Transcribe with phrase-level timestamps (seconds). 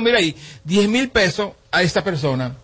[0.00, 0.34] mira ahí,
[0.64, 2.56] 10 mil pesos a esta persona.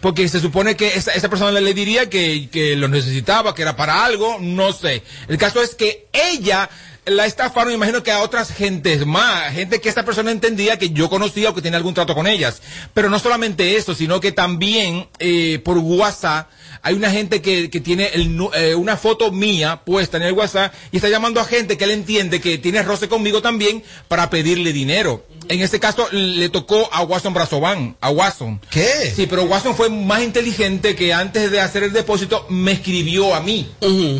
[0.00, 3.76] Porque se supone que esa, esa persona le diría que, que lo necesitaba, que era
[3.76, 5.02] para algo, no sé.
[5.28, 6.70] El caso es que ella
[7.04, 11.10] la estafaron, imagino que a otras gentes más, gente que esta persona entendía que yo
[11.10, 12.62] conocía o que tenía algún trato con ellas.
[12.94, 16.48] Pero no solamente eso, sino que también eh, por WhatsApp
[16.80, 20.72] hay una gente que, que tiene el, eh, una foto mía puesta en el WhatsApp
[20.90, 24.72] y está llamando a gente que él entiende que tiene roce conmigo también para pedirle
[24.72, 25.22] dinero.
[25.48, 28.60] En este caso le tocó a Watson Brazovan, a Watson.
[28.70, 29.12] ¿Qué?
[29.14, 33.40] Sí, pero Watson fue más inteligente que antes de hacer el depósito me escribió a
[33.40, 33.70] mí,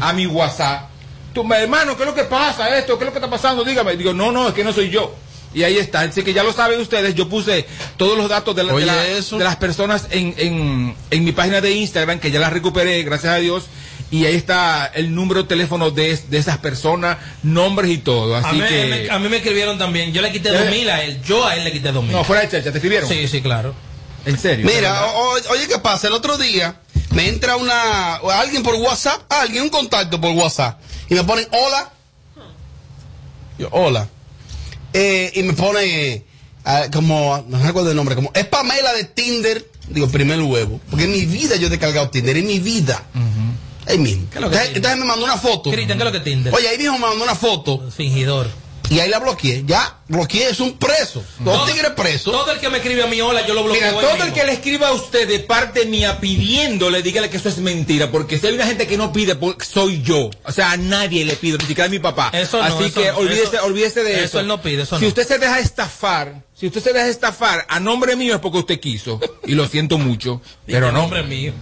[0.01, 0.91] a mi WhatsApp.
[1.35, 2.97] Tú, "Ma, hermano, ¿qué es lo que pasa esto?
[2.97, 3.63] ¿Qué es lo que está pasando?
[3.65, 3.97] Dígame.
[3.97, 5.15] Digo, no, no, es que no soy yo.
[5.55, 6.01] Y ahí está.
[6.01, 9.05] Así que ya lo saben ustedes, yo puse todos los datos de, la- de la-
[9.39, 13.33] de las personas en, en, en mi página de Instagram, que ya las recuperé, gracias
[13.33, 13.65] a Dios.
[14.11, 18.37] Y ahí está el número de teléfono de, de esas personas, nombres y todo.
[18.37, 18.87] A Así mí, que...
[18.87, 20.13] me, a mí me escribieron también.
[20.13, 20.53] Yo le quité ¿Eh?
[20.53, 21.21] dos mil a él.
[21.25, 22.13] Yo a él le quité dos mil.
[22.13, 23.09] No, fuera de chacha, ¿te escribieron?
[23.09, 23.75] Sí, sí, claro.
[24.25, 24.65] En serio.
[24.67, 26.07] Mira, o- oye, ¿qué pasa?
[26.07, 26.77] El otro día
[27.11, 31.93] me entra una alguien por WhatsApp, alguien, un contacto por WhatsApp, y me ponen hola.
[33.59, 34.09] Yo, hola.
[34.93, 36.25] Eh, y me pone
[36.65, 39.67] ah, como, no recuerdo el nombre, como, es Pamela de Tinder.
[39.89, 40.81] Digo, primer huevo.
[40.91, 43.03] Porque en mi vida yo he descargado Tinder, en mi vida.
[43.87, 44.27] Ahí mismo.
[44.31, 45.71] ¿Qué es lo que Entonces, entonces me mandó una foto.
[45.71, 46.55] Cristian, ¿qué es lo que Tinder?
[46.55, 48.49] Oye, ahí mismo me mandó una foto Fingidor.
[48.91, 49.63] y ahí la bloqueé.
[49.67, 51.23] Ya, bloqueé, es un preso.
[51.41, 52.33] Dos tigres presos.
[52.33, 53.93] Todo el que me escribe a mi hola, yo lo bloqueo.
[53.97, 57.49] Mira, todo el que le escriba a usted de parte mía pidiéndole, dígale que eso
[57.49, 60.31] es mentira, porque si hay una gente que no pide, pues, soy yo.
[60.45, 62.31] O sea, a nadie le pido, ni siquiera a mi papá.
[62.33, 64.25] Eso no, Así eso que no, olvídese, eso- olvídese de eso.
[64.25, 65.09] eso él no pide, eso si no.
[65.09, 68.81] usted se deja estafar, si usted se deja estafar a nombre mío es porque usted
[68.81, 69.21] quiso.
[69.47, 71.01] Y lo siento mucho, pero no.
[71.03, 71.53] Nombre mío.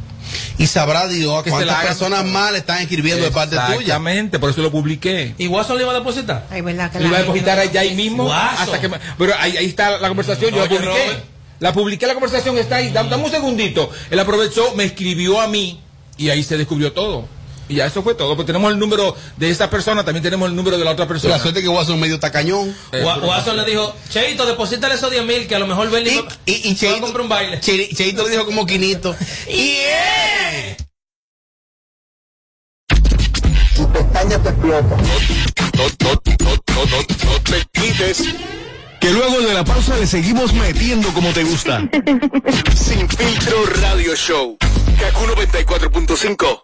[0.59, 3.79] Y sabrá Dios Que cuántas personas más le están escribiendo de parte tuya.
[3.79, 5.35] Exactamente, por eso lo publiqué.
[5.39, 6.47] ¿Y Watson le iba a depositar?
[6.51, 8.25] Ay, verdad que Lo iba a depositar allá ahí mismo.
[8.25, 8.63] Guaso.
[8.63, 10.87] Hasta que pero ahí, ahí está la conversación, yo la publiqué.
[10.87, 11.25] Robert.
[11.61, 12.91] La publiqué, la conversación está ahí.
[12.91, 13.91] Dame, dame un segundito.
[14.11, 15.81] Él aprovechó, me escribió a mí
[16.17, 17.27] y ahí se descubrió todo.
[17.69, 18.35] Y ya eso fue todo.
[18.35, 21.37] Pues tenemos el número de esa persona, también tenemos el número de la otra persona.
[21.37, 22.75] La suerte que Watson medio tacañón.
[22.93, 26.11] Eh, Wa- Watson le dijo, Cheito, deposítale esos 10 mil que a lo mejor Benny
[26.11, 27.61] Y, va- y, y va a Cheito, comprar un baile.
[27.61, 29.17] Che- Cheito le dijo como quinito.
[29.49, 30.77] ¡Yeah!
[33.79, 34.81] No, no, no,
[36.41, 38.25] no, no, no te quites.
[39.01, 41.81] Que luego de la pausa le seguimos metiendo como te gusta.
[42.75, 44.57] Sin filtro radio show.
[44.99, 46.64] Kaku 94.5.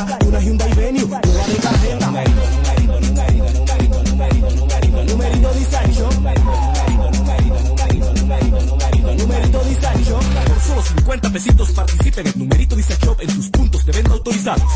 [11.31, 14.71] solo 50 pesitos participa en el numerito disacho en tus puntos de venta autorizados.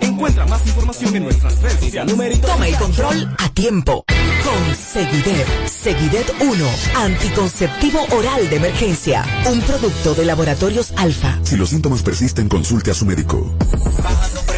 [0.00, 2.12] Encuentra más información en nuestras redes sociales.
[2.12, 4.04] Numerito Toma el control a tiempo.
[4.06, 5.46] Con Seguidet.
[5.66, 6.66] Seguidet 1.
[6.96, 9.24] Anticonceptivo oral de emergencia.
[9.50, 11.38] Un producto de laboratorios alfa.
[11.42, 13.54] Si los síntomas persisten, consulte a su médico.
[14.02, 14.39] Bajando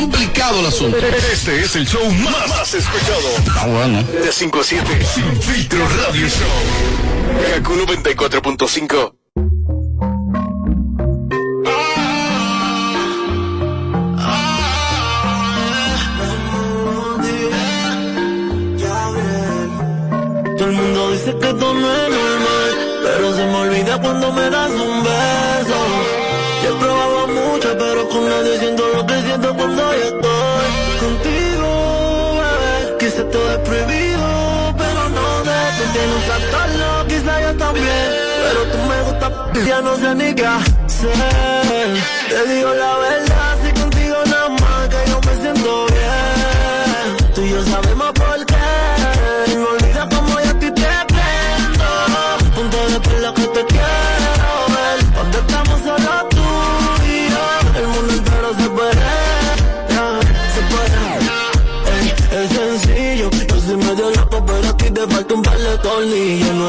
[0.00, 0.96] Complicado el asunto.
[0.96, 3.28] Este es el show más, más escuchado.
[3.56, 4.02] Ah, bueno.
[4.02, 5.06] De 5 a 7.
[5.14, 7.54] Sin filtro radio show.
[7.54, 9.12] Kaku 94.5.
[20.56, 24.50] Todo el mundo dice que esto no es normal, pero se me olvida cuando me
[24.50, 25.97] das un beso.
[27.98, 32.96] Pero con nadie siento lo que siento cuando yo estoy contigo, bebé.
[33.00, 38.10] Quizá todo es prohibido, pero no sé, tú tienes un trastorno, quizá yo también,
[38.44, 41.88] pero tú me gustas, ya no sé ni qué hacer.
[42.28, 43.17] Te digo la verdad,
[65.98, 66.04] No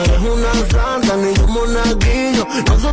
[0.01, 2.47] eres una santa ni un monaguillo.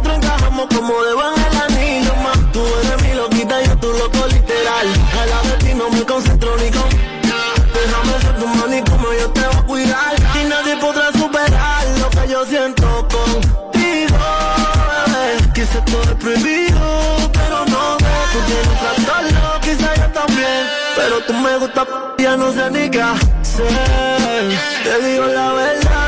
[0.05, 2.53] No encajamos como de en el anillo, más.
[2.53, 4.87] Tú eres mi loquita, yo tu loco literal.
[5.19, 6.91] A la ti no me concentro ni con.
[7.73, 10.15] Déjame ser tu mano y como yo te voy a cuidar.
[10.39, 14.19] Y nadie podrá superar lo que yo siento contigo.
[15.55, 18.15] Quizás todo prohibido, pero no sé.
[18.33, 20.67] Tú tienes un trastorno, quizás yo también.
[20.97, 21.87] Pero tú me gusta,
[22.19, 23.27] ya no sé ni qué hacer.
[24.85, 26.06] Te digo la verdad,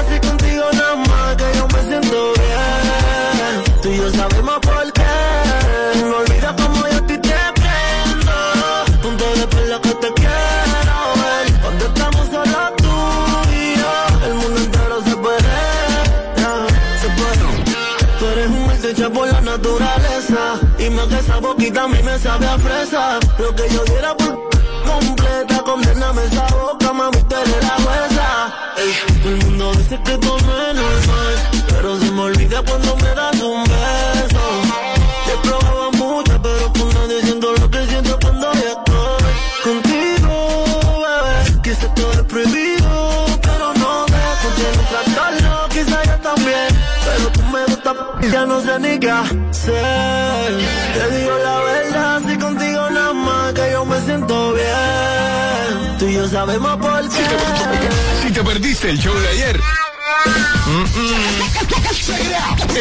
[2.01, 3.81] bien.
[3.83, 6.05] Tú y yo sabemos por qué.
[6.05, 9.03] No olvides como yo a ti te prendo.
[9.03, 11.61] Punto de perla que te quiero ver.
[11.63, 12.95] Cuando estamos solo tú
[13.53, 15.55] y yo, el mundo entero se puede.
[16.37, 16.67] ya,
[17.01, 18.19] se puede.
[18.19, 20.61] Tú eres un mes hecha por la naturaleza.
[20.79, 23.19] Y más que esa boquita a mí me sabe a fresa.
[23.39, 24.49] Lo que yo diera por
[24.87, 26.88] completa, condename esa boca,
[29.89, 31.35] dice que no es normal.
[31.69, 34.45] Pero se me olvida cuando me das un beso.
[35.27, 40.65] Te he probado mucho, pero con nadie siento lo que siento cuando yo estoy contigo,
[41.03, 41.61] bebé.
[41.63, 44.07] Quizás todo es prohibido, pero no.
[44.43, 46.69] Tú tienes un trastorno, quizás yo también.
[47.05, 47.95] Pero tú me gusta,
[48.33, 50.53] ya no sé ni qué hacer.
[50.95, 55.08] Te digo la verdad, si contigo nada más que yo me siento bien.
[56.19, 57.09] Yo sabemos por qué.
[58.27, 59.61] Si te perdiste el show de ayer.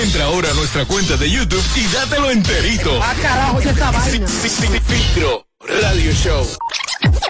[0.03, 2.99] Entra ahora a nuestra cuenta de YouTube y dátelo enterito.
[3.01, 4.27] Ah, carajo, ya está Fi- vaina.
[4.27, 5.45] fi- fi- Filtro
[5.83, 6.47] Radio Show.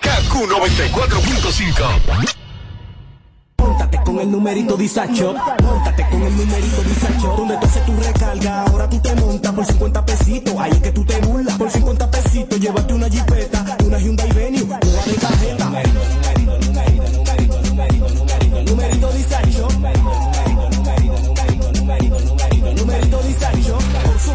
[0.02, 2.24] KQ 94.5.
[3.60, 5.36] Móntate con el numerito Disacho.
[5.62, 7.36] Móntate con el numerito Disacho.
[7.38, 10.54] Donde tú haces tu recarga, ahora tú te montas por 50 pesitos.
[10.58, 11.58] Ahí es que tú te burlas.
[11.58, 13.57] Por 50 pesitos, llévate una jipeta,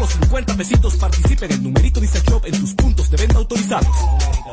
[0.07, 3.87] solo 50 pesitos participa en el numerito Disacho en tus puntos de venta autorizados.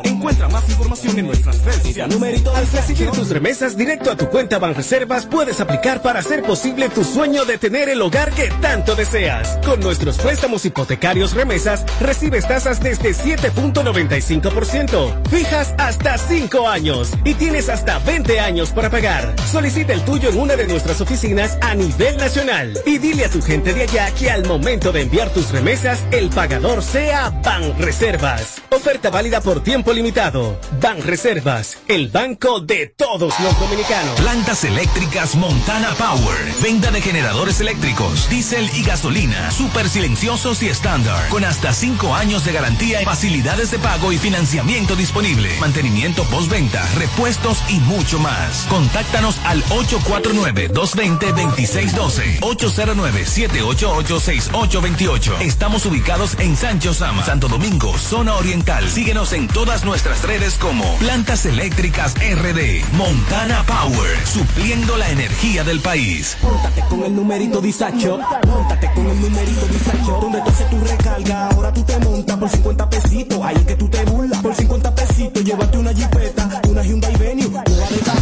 [0.05, 2.15] Encuentra más información en nuestras redes sociales.
[2.15, 6.89] Numerito Al recibir tus remesas directo a tu cuenta Banreservas, puedes aplicar para hacer posible
[6.89, 9.59] tu sueño de tener el hogar que tanto deseas.
[9.65, 17.69] Con nuestros préstamos hipotecarios remesas, recibes tasas desde 7.95%, fijas hasta 5 años y tienes
[17.69, 19.35] hasta 20 años para pagar.
[19.51, 23.43] Solicita el tuyo en una de nuestras oficinas a nivel nacional y dile a tu
[23.43, 28.61] gente de allá que al momento de enviar tus remesas, el pagador sea Banreservas.
[28.71, 30.61] Oferta válida por tiempo limitado.
[30.83, 34.21] Banreservas, el banco de todos los dominicanos.
[34.21, 36.37] Plantas eléctricas Montana Power.
[36.63, 39.51] Venta de generadores eléctricos, diésel y gasolina.
[39.51, 41.27] Súper silenciosos y estándar.
[41.31, 45.49] Con hasta 5 años de garantía, facilidades de pago y financiamiento disponible.
[45.59, 48.67] Mantenimiento postventa, repuestos y mucho más.
[48.69, 52.41] Contáctanos al 849-220-2612.
[52.41, 55.30] 809-788-6828.
[55.39, 58.89] Estamos ubicados en Sancho Sama, Santo Domingo, zona oriental.
[58.89, 62.85] Síguenos en todas nuestras redes como Plantas Eléctricas RD.
[62.93, 64.27] Montana Power.
[64.27, 66.37] Supliendo la energía del país.
[66.43, 68.19] Móntate con el numerito Disacho.
[68.47, 70.19] Móntate con el numerito Disacho.
[70.21, 73.39] Donde tú haces tu recarga, ahora tú te montas por 50 pesitos.
[73.43, 74.43] Ahí es que tú te burlas.
[74.43, 78.20] Por 50 pesitos, llévate una jipeta, una Hyundai Venue, nueva de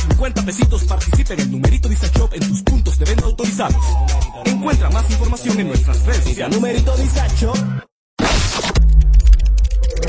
[0.00, 3.84] 50 pesitos participa en el numerito Disacho en tus puntos de venta autorizados.
[4.44, 6.56] Encuentra más información en nuestras redes sociales.
[6.56, 7.52] Numerito Disacho.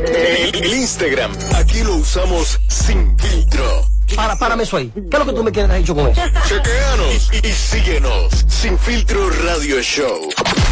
[0.04, 3.86] El, el Instagram, aquí lo usamos sin filtro.
[4.16, 4.92] Para, párame eso ahí.
[4.94, 6.22] ¿Qué es lo que tú me quieres dicho con eso?
[6.48, 8.46] Chequeanos y, y síguenos.
[8.48, 10.30] Sin filtro Radio Show.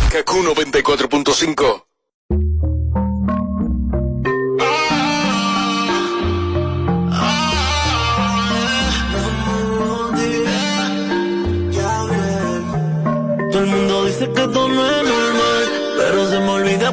[0.10, 1.89] KQ 94.5.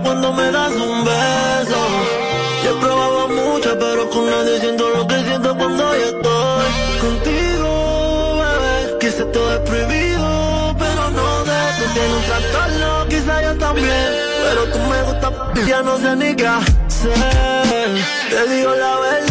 [0.02, 1.80] cuando me das un beso.
[2.64, 6.66] Yo he probado mucho, pero con nadie siento lo que siento cuando yo estoy
[7.00, 8.98] contigo, bebé.
[9.00, 14.08] Quizás todo es prohibido, pero no sé, tú tienes un trastorno, quizás yo también.
[14.48, 15.32] Pero tú me gusta,
[15.66, 17.90] ya no sé ni qué hacer.
[18.30, 19.25] Te digo la verdad,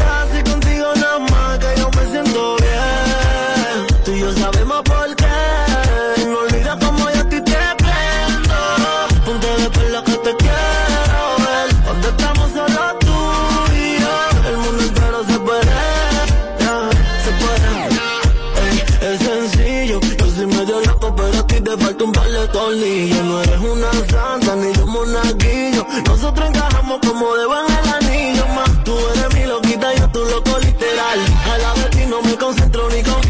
[22.05, 23.23] un par de tornillos.
[23.23, 25.85] No eres una santa ni yo monaguillo.
[26.05, 28.45] Nosotros encajamos como debo en el anillo.
[28.55, 31.19] Más tú eres mi loquita y yo tu loco literal.
[31.51, 33.21] A la vez y no me concentro ni con.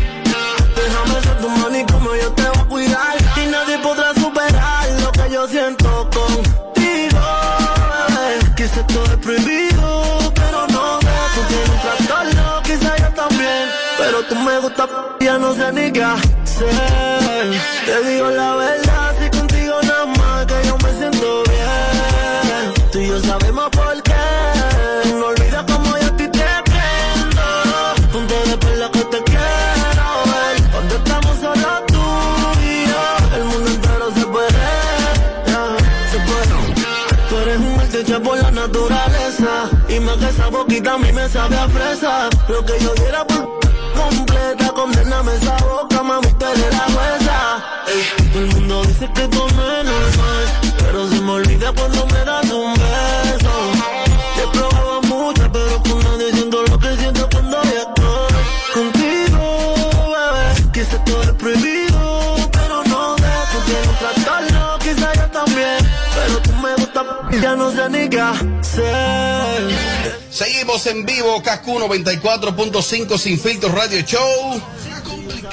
[0.75, 3.15] Déjame ser tu mani como yo te voy a cuidar.
[3.41, 7.23] Y nadie podrá superar lo que yo siento contigo.
[8.19, 8.39] Eh.
[8.39, 8.55] Bebé.
[8.57, 10.99] Quizás todo es prohibido, pero no.
[10.99, 13.69] Tú tienes un trastorno, quizás yo también.
[13.97, 14.89] Pero tú me gustas,
[15.21, 16.17] ya no se niega.
[16.57, 22.91] Te digo la verdad, si contigo nada más que yo me siento bien.
[22.93, 24.13] Tú y yo sabemos por qué.
[25.09, 27.43] No olvides cómo yo a ti te prendo.
[28.09, 30.71] Punto de perla que te quiero ver.
[30.71, 32.03] Cuando estamos solos tú
[32.63, 34.49] y yo, el mundo entero se puede.
[35.47, 35.75] ya,
[36.09, 37.27] se puede.
[37.27, 39.69] Tú eres un arte hecho por la naturaleza.
[39.89, 42.29] Y más que esa boquita a mí me sabe a fresa.
[42.47, 43.59] Lo que yo diera por
[43.95, 44.64] completa,
[49.01, 49.85] el dice que es normal.
[50.77, 53.51] Pero se me olvida cuando me das un beso.
[54.35, 59.75] Te he probado mucho, pero con nadie siento lo que siento cuando ya estoy contigo,
[60.13, 60.71] bebé.
[60.73, 65.77] Quizás todo es prohibido, pero no de tú tienes un trastorno, quizás yo también.
[66.15, 67.05] Pero tú me gusta,
[67.41, 70.15] ya no sé ni qué hacer.
[70.29, 74.61] Seguimos en vivo, KQ 94.5 Sin Filtro Radio Show.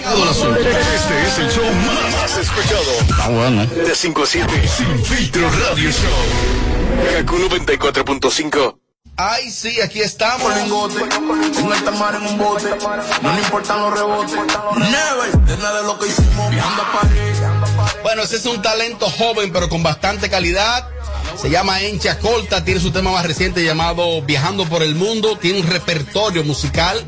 [0.02, 0.60] Complicado el asunto.
[0.60, 1.72] Este es el show
[2.16, 2.92] más escuchado.
[3.08, 3.66] Está bueno.
[3.66, 4.68] De 5 a 7.
[4.68, 7.18] Sin filtro radio show.
[7.18, 8.78] Kaku 94.5.
[9.16, 10.54] Ay, sí, aquí estamos.
[10.56, 12.64] lingote, en alta mar en un bote,
[13.22, 17.92] no le importan los rebotes, never, de nada de lo que hicimos, viajando a París.
[18.02, 20.88] Bueno, ese es un talento joven, pero con bastante calidad.
[21.36, 25.60] Se llama Encha Colta, tiene su tema más reciente llamado Viajando por el Mundo, tiene
[25.60, 27.02] un repertorio musical.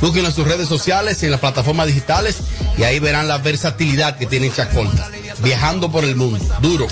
[0.00, 2.38] Busquen en sus redes sociales y en las plataformas digitales
[2.76, 5.08] y ahí verán la versatilidad que tiene Encha Colta.
[5.42, 6.86] Viajando por el mundo, duro.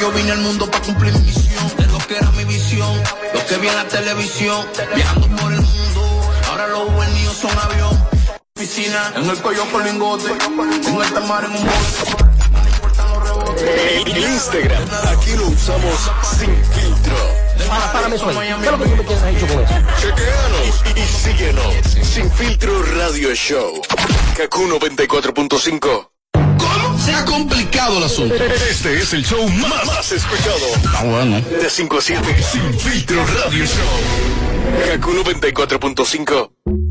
[0.00, 3.02] Yo vine al mundo para cumplir mi misión, de lo que era mi visión,
[3.34, 6.30] lo que vi en la televisión, viajando por el mundo.
[6.48, 8.04] Ahora los buenos son avión,
[8.54, 12.31] piscina, en el cuello con lingote, en alta mar en un bote.
[13.62, 17.16] El Instagram, aquí lo usamos sin filtro.
[17.68, 18.48] Para, párame eso ahí.
[18.60, 19.74] ¿Qué es lo que tú me tienes hecho con eso?
[20.00, 21.74] Chequeanos y, y síguenos.
[22.02, 23.80] Sin filtro radio show.
[24.36, 26.08] Kaku 94.5.
[26.32, 26.98] ¿Cómo?
[26.98, 28.34] Se ha complicado el asunto.
[28.34, 30.66] Este es el show más, más escuchado.
[30.74, 31.40] Está bueno.
[31.40, 32.42] De 5 a 7.
[32.42, 34.90] Sin filtro radio show.
[34.90, 36.81] Kaku 94.5.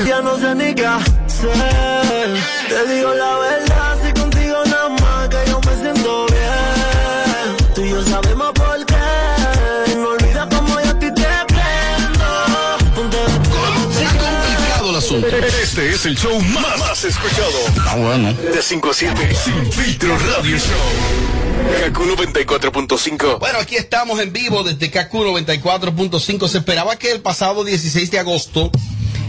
[0.00, 2.38] ya no sé ni qué hacer.
[2.68, 7.74] Te digo la verdad, si contigo nada más que yo me siento bien.
[7.74, 9.94] Tú y yo sabemos por qué.
[9.96, 12.94] No olvides cómo yo a ti te prendo.
[12.94, 15.26] Ponte ha complicado el asunto.
[15.28, 17.58] Este es el show más, más escuchado.
[17.76, 18.32] Está bueno.
[18.32, 19.34] De 5 a 7.
[19.34, 21.32] Sin filtro radio show.
[21.80, 23.38] Kaku 94.5.
[23.38, 26.48] Bueno, aquí estamos en vivo desde KQ 94.5.
[26.48, 28.70] Se esperaba que el pasado 16 de agosto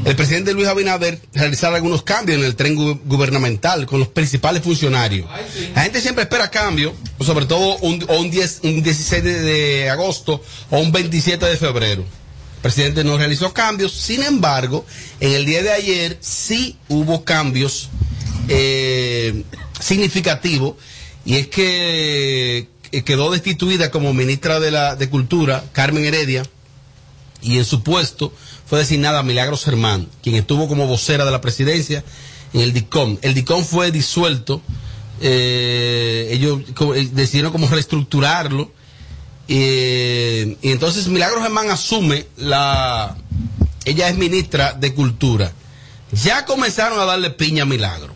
[0.06, 4.62] el presidente Luis Abinader realizara algunos cambios en el tren gu- gubernamental con los principales
[4.64, 5.28] funcionarios.
[5.76, 9.90] La gente siempre espera cambios, sobre todo un, o un, 10 un 16 de, de
[9.90, 12.02] agosto o un 27 de febrero.
[12.02, 14.86] El presidente no realizó cambios, sin embargo,
[15.20, 17.90] en el día de ayer sí hubo cambios
[18.50, 19.44] eh,
[19.80, 20.76] significativos
[21.26, 22.68] y es que
[23.06, 26.44] quedó destituida como ministra de, la, de Cultura Carmen Heredia
[27.44, 28.34] y en su puesto
[28.66, 32.04] fue designada Milagros Germán, quien estuvo como vocera de la presidencia
[32.54, 33.18] en el DICOM.
[33.22, 34.62] El DICOM fue disuelto,
[35.22, 36.62] eh, ellos
[36.96, 38.72] eh, decidieron como reestructurarlo
[39.48, 43.18] eh, y entonces Milagros Germán asume la...
[43.86, 45.52] Ella es ministra de Cultura.
[46.12, 48.13] Ya comenzaron a darle piña a Milagro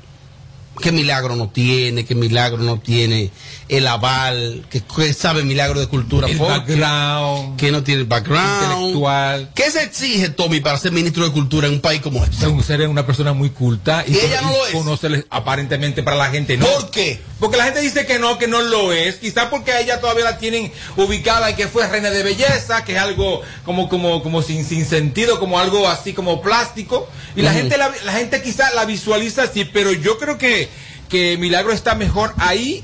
[0.81, 3.31] que Milagro no tiene, que Milagro no tiene
[3.69, 7.57] el aval, que, que sabe Milagro de Cultura, El porque- background.
[7.57, 8.63] que no tiene el background.
[8.73, 9.51] Intelectual.
[9.55, 12.37] ¿Qué se exige, Tommy, para ser ministro de Cultura en un país como este?
[12.37, 14.73] Según ser una persona muy culta y, Y ella no lo es.
[14.73, 16.65] conoce aparentemente para la gente no.
[16.67, 17.19] ¿Por qué?
[17.39, 19.15] Porque la gente dice que no, que no lo es.
[19.15, 22.93] Quizá porque a ella todavía la tienen ubicada y que fue reina de belleza, que
[22.93, 27.07] es algo como como como sin, sin sentido, como algo así como plástico.
[27.35, 30.66] Y la gente la, la gente quizá la visualiza así, pero yo creo que
[31.09, 32.83] que Milagro está mejor ahí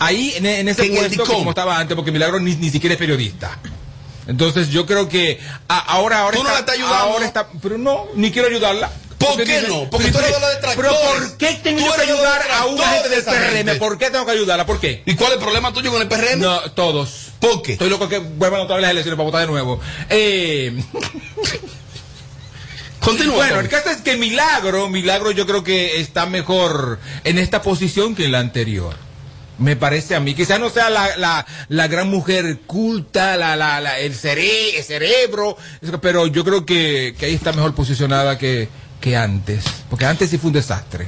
[0.00, 2.98] ahí en, en ese en puesto como estaba antes, porque Milagro ni, ni siquiera es
[2.98, 3.58] periodista.
[4.26, 6.96] Entonces yo creo que a- ahora ahora Tú no está, la estás ayudando.
[6.96, 8.90] ahora está, pero no, ni quiero ayudarla.
[9.18, 9.88] ¿Por qué no?
[9.88, 11.28] Porque pero- tú eres de los Pero detractores.
[11.30, 13.52] ¿por qué tengo que ayudar a una gente del PRM?
[13.56, 13.74] gente.
[13.76, 14.66] ¿Por qué tengo que ayudarla?
[14.66, 15.02] ¿Por qué?
[15.06, 16.40] ¿Y cuál es el problema tuyo con el PRM?
[16.40, 17.28] No, todos.
[17.38, 17.72] ¿Por qué?
[17.74, 19.80] Estoy loco que vuelvan otra vez las elecciones para votar de nuevo.
[20.10, 20.82] Eh,
[23.04, 23.36] Continúa.
[23.36, 28.14] Bueno, el caso es que Milagro, Milagro yo creo que está mejor en esta posición
[28.14, 28.96] que en la anterior.
[29.58, 30.34] Me parece a mí.
[30.34, 34.82] Quizás no sea la, la, la gran mujer culta, la, la, la- el, cere- el
[34.82, 35.56] cerebro,
[36.02, 38.68] pero yo creo que, que ahí está mejor posicionada que,
[39.00, 39.62] que antes.
[39.88, 41.06] Porque antes sí fue un desastre.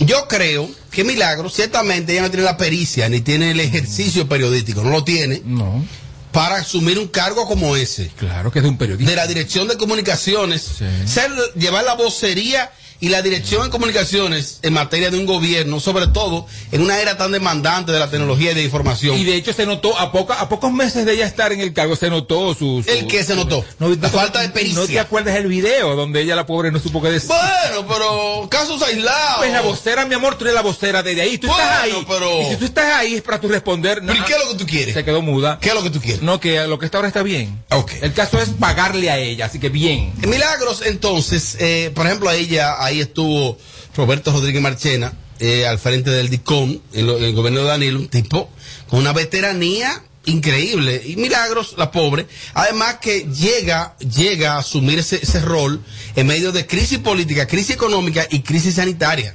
[0.00, 4.82] Yo creo que Milagro, ciertamente ella no tiene la pericia ni tiene el ejercicio periodístico,
[4.82, 5.42] no lo tiene.
[5.44, 5.84] No.
[6.32, 8.10] Para asumir un cargo como ese.
[8.18, 9.10] Claro que es de un periodista.
[9.10, 10.66] De la dirección de comunicaciones.
[11.06, 12.70] Ser, llevar la vocería
[13.02, 17.16] y la dirección de comunicaciones en materia de un gobierno, sobre todo en una era
[17.18, 19.18] tan demandante de la tecnología y de información.
[19.18, 21.72] Y de hecho se notó, a, poca, a pocos meses de ella estar en el
[21.72, 22.80] cargo, se notó su...
[22.82, 23.64] su- ¿El qué se notó?
[23.80, 24.78] la falta de pericia.
[24.80, 27.28] ¿No te acuerdas del video donde ella, la pobre, no supo qué decir?
[27.28, 29.38] Bueno, pero casos aislados.
[29.38, 31.38] Pues la vocera, mi amor, tú eres la vocera desde ahí.
[31.38, 32.04] Tú estás ahí.
[32.08, 34.00] pero- Y si tú estás ahí es para tú responder.
[34.00, 34.94] ¿Pero y qué es lo que tú quieres?
[34.94, 35.58] Se quedó muda.
[35.60, 36.22] ¿Qué es lo que tú quieres?
[36.22, 37.64] No, que lo que está ahora está bien.
[37.70, 37.90] Ok.
[38.00, 40.12] El caso es pagarle a ella, así que bien.
[40.22, 43.58] En Milagros, entonces, eh, por ejemplo, a ella, ahí estuvo
[43.96, 47.98] Roberto Rodríguez Marchena, eh, al frente del DICOM, en, lo- en el gobierno de Danilo,
[47.98, 48.50] un tipo
[48.88, 51.02] con una veteranía increíble.
[51.04, 55.80] Y Milagros, la pobre, además que llega, llega a asumir ese, ese rol
[56.14, 59.34] en medio de crisis política, crisis económica y crisis sanitaria.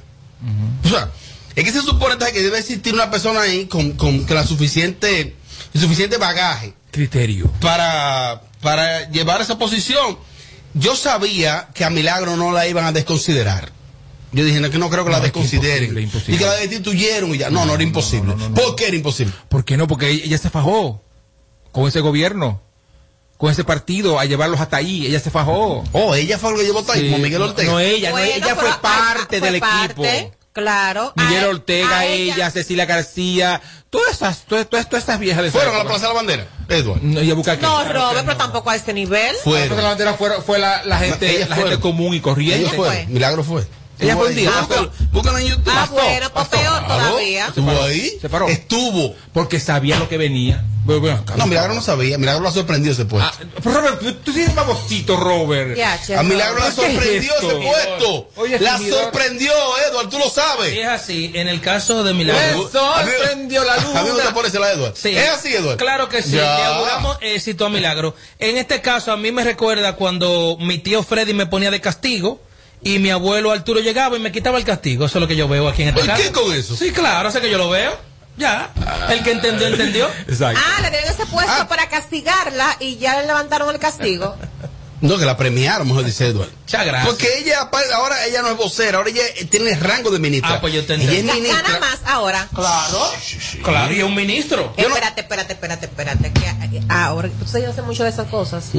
[0.84, 1.10] O sea,
[1.56, 5.34] es que se supone que debe existir una persona ahí con, con, con la suficiente,
[5.74, 7.52] el suficiente bagaje Criterio.
[7.60, 10.16] para, para llevar esa posición.
[10.78, 13.72] Yo sabía que a Milagro no la iban a desconsiderar.
[14.32, 15.84] Yo dije, no, que no creo que la que desconsideren.
[15.84, 16.34] imposible, imposible.
[16.36, 17.50] Y que la destituyeron y ya.
[17.50, 18.34] No, no, era imposible.
[18.54, 19.32] ¿Por qué era imposible?
[19.48, 19.86] ¿Por qué no?
[19.86, 21.02] Porque ella se fajó
[21.72, 22.60] con ese gobierno,
[23.38, 25.06] con ese partido, a llevarlos hasta ahí.
[25.06, 25.82] Ella se fajó.
[25.92, 27.20] Oh, ella fue la que llevó hasta ahí, Sí.
[27.22, 27.72] Miguel Ortega.
[27.72, 30.34] No, ella, no, ella fue pero- parte fue del parte, equipo.
[30.58, 31.12] Claro.
[31.16, 35.50] Miguel A- Ortega, a ella, Cecilia García, todas esas, todas, todas, todas esas viejas de
[35.50, 35.84] Fueron a la.
[35.84, 37.00] Plaza de la Bandera, Edward.
[37.02, 37.20] No.
[37.62, 39.34] No, Robert, pero tampoco a este nivel.
[39.34, 41.80] La Plaza de la Bandera fue, fue la, la gente, la gente fueron.
[41.80, 42.66] común y corriente.
[42.66, 43.06] Ella fue.
[43.08, 43.64] Milagro fue.
[44.00, 44.50] Ella fue un día.
[44.54, 44.66] Ah,
[45.12, 45.72] Búscalo en YouTube.
[45.74, 46.86] Ah, bueno, pues peor Claro.
[47.08, 47.46] todavía.
[47.48, 48.18] Estuvo ahí.
[48.20, 48.48] Se paró.
[48.48, 49.14] Estuvo.
[49.32, 50.64] Porque sabía lo que venía.
[50.84, 52.16] Bueno, bueno, No, Milagro no sabía.
[52.16, 53.30] Milagro la sorprendió ese puesto.
[53.30, 55.76] Ah, pero Robert, tú, eres babosito, Robert.
[55.76, 57.50] Ya, che, a Milagro la ¿Qué es sorprendió esto?
[57.50, 58.28] ese puesto.
[58.36, 59.52] Oye, la sorprendió,
[59.90, 60.72] Edward, tú lo sabes.
[60.72, 62.70] Es así, en el caso de Milagro.
[62.70, 64.00] Sorprendió la luna.
[64.00, 64.94] A mí me gusta ponerse la Edward.
[64.96, 65.10] Sí.
[65.14, 65.76] Es así, Edward.
[65.76, 66.56] Claro que sí, Ya.
[66.58, 68.14] le auguramos éxito a Milagro.
[68.38, 72.40] En este caso, a mí me recuerda cuando mi tío Freddy me ponía de castigo
[72.82, 75.06] y mi abuelo Arturo llegaba y me quitaba el castigo.
[75.06, 76.22] Eso es lo que yo veo aquí en esta ¿Por casa.
[76.22, 76.76] qué con eso?
[76.76, 77.96] Sí, claro, sé que yo lo veo.
[78.36, 78.70] Ya.
[79.10, 80.06] El que entendió, entendió.
[80.28, 80.60] Exacto.
[80.64, 81.66] Ah, le dieron ese puesto Ah.
[81.68, 84.36] para castigarla y ya le levantaron el castigo.
[85.00, 86.48] No, que la premiaron, mejor dice Edward.
[86.62, 87.06] Muchas gracias.
[87.06, 90.54] Porque ella, ahora ella no es vocera, ahora ella eh, tiene el rango de ministra.
[90.54, 91.34] Ah, pues yo te Ella es entiendo.
[91.34, 91.62] Ministra.
[91.62, 92.48] Gana más ahora.
[92.52, 93.12] Claro.
[93.62, 94.74] Claro, y es un ministro.
[94.76, 96.32] Espérate, espérate, espérate, espérate.
[96.32, 98.64] Que eh, ahora, tú yo sé mucho de esas cosas.
[98.72, 98.78] ¿Qué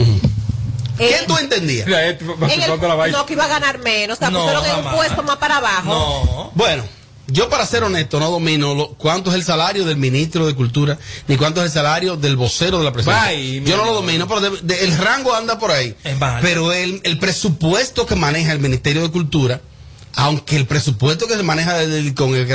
[1.00, 1.88] Eh, tú entendías?
[1.88, 2.68] Eh, en el-
[3.12, 4.20] no, que iba a ganar menos.
[4.22, 5.86] La No, pusieron en un puesto más para abajo.
[5.86, 6.52] No.
[6.56, 6.84] Bueno,
[7.28, 10.98] yo para ser honesto no domino lo- cuánto es el salario del ministro de Cultura,
[11.28, 13.28] ni cuánto es el salario del vocero de la presidencia.
[13.30, 15.96] Bye, yo no lo mi domino, pero de- de- el rango anda por ahí.
[16.42, 19.62] Pero el, el presupuesto que maneja el Ministerio de Cultura,
[20.16, 22.48] aunque el presupuesto que se maneja del- con el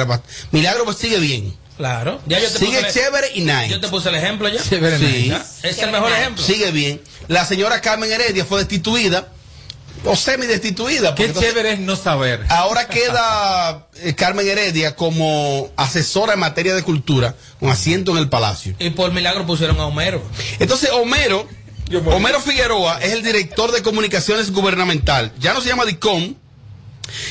[0.51, 1.55] Milagro pues sigue bien.
[1.77, 2.21] Claro.
[2.27, 3.69] Ya yo te Sigue puse chévere y nice.
[3.69, 4.63] Yo te puse el ejemplo ya.
[4.63, 5.29] Chévere, Sí.
[5.29, 6.45] Ya, Es el mejor ejemplo.
[6.45, 7.01] Sigue bien.
[7.29, 9.29] La señora Carmen Heredia fue destituida,
[10.05, 11.15] o semi destituida.
[11.15, 12.45] Qué chévere es no saber.
[12.49, 18.29] Ahora queda eh, Carmen Heredia como asesora en materia de cultura, con asiento en el
[18.29, 18.75] palacio.
[18.79, 20.23] Y por milagro pusieron a Homero.
[20.59, 21.49] Entonces, Homero.
[22.07, 25.33] Homero Figueroa es el director de comunicaciones gubernamental.
[25.39, 26.35] Ya no se llama DICOM.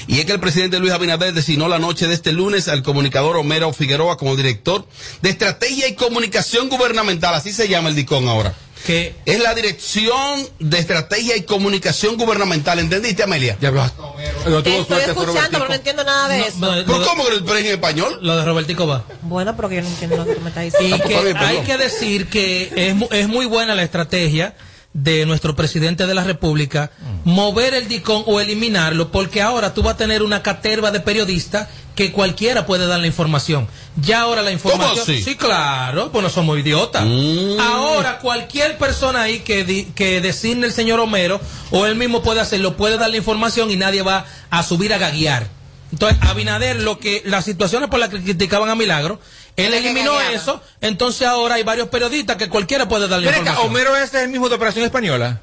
[0.07, 3.37] Y es que el presidente Luis Abinader designó la noche de este lunes al comunicador
[3.37, 4.85] Homero Figueroa como director
[5.21, 7.33] de estrategia y comunicación gubernamental.
[7.35, 8.53] Así se llama el DICOM ahora.
[8.85, 12.79] Que Es la dirección de estrategia y comunicación gubernamental.
[12.79, 13.57] ¿Entendiste, Amelia?
[13.61, 13.71] Ya.
[13.71, 16.57] No estoy suerte, escuchando, pero no entiendo nada de No, eso.
[16.59, 18.19] no, ¿Pero lo- cómo que el en español?
[18.21, 19.05] lo de Robertico va.
[19.21, 20.97] Bueno, pero que yo no entiendo lo que tú me estás Y diciendo.
[20.97, 24.53] que Está bien, hay que decir que es, es muy buena la estrategia
[24.93, 26.91] de nuestro presidente de la República
[27.25, 31.67] mover el DICON o eliminarlo porque ahora tú vas a tener una caterva de periodistas
[31.95, 33.67] que cualquiera puede dar la información.
[33.95, 34.99] Ya ahora la información...
[35.01, 35.21] así?
[35.23, 37.03] Sí, claro, pues no somos idiotas.
[37.05, 37.59] Mm.
[37.59, 41.39] Ahora cualquier persona ahí que, di- que designe el señor Homero
[41.71, 44.97] o él mismo puede hacerlo, puede dar la información y nadie va a subir a
[44.99, 45.47] gaguear.
[45.91, 49.19] Entonces, Abinader, lo que las situaciones por las que criticaban a Milagro,
[49.57, 53.51] él eliminó eso, entonces ahora hay varios periodistas que cualquiera puede dar la Ven acá,
[53.51, 53.69] información.
[53.71, 55.41] Homero ese es el mismo de Operación Española.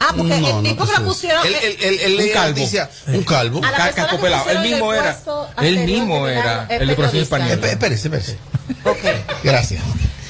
[0.00, 1.46] Ah, porque No, el no, tipo que pues, la pusieron.
[1.46, 2.58] Él, eh, él, él, él Un calvo.
[2.58, 3.58] noticia- un calvo.
[3.64, 4.42] A la Ca- persona casco que pelado.
[4.42, 5.18] pusieron Él en mismo el era.
[5.62, 7.22] Él mismo era el de Operación.
[7.22, 7.54] Española.
[7.54, 8.38] Esp- Espérese, espérese.
[8.84, 8.98] Ok.
[9.44, 9.82] Gracias.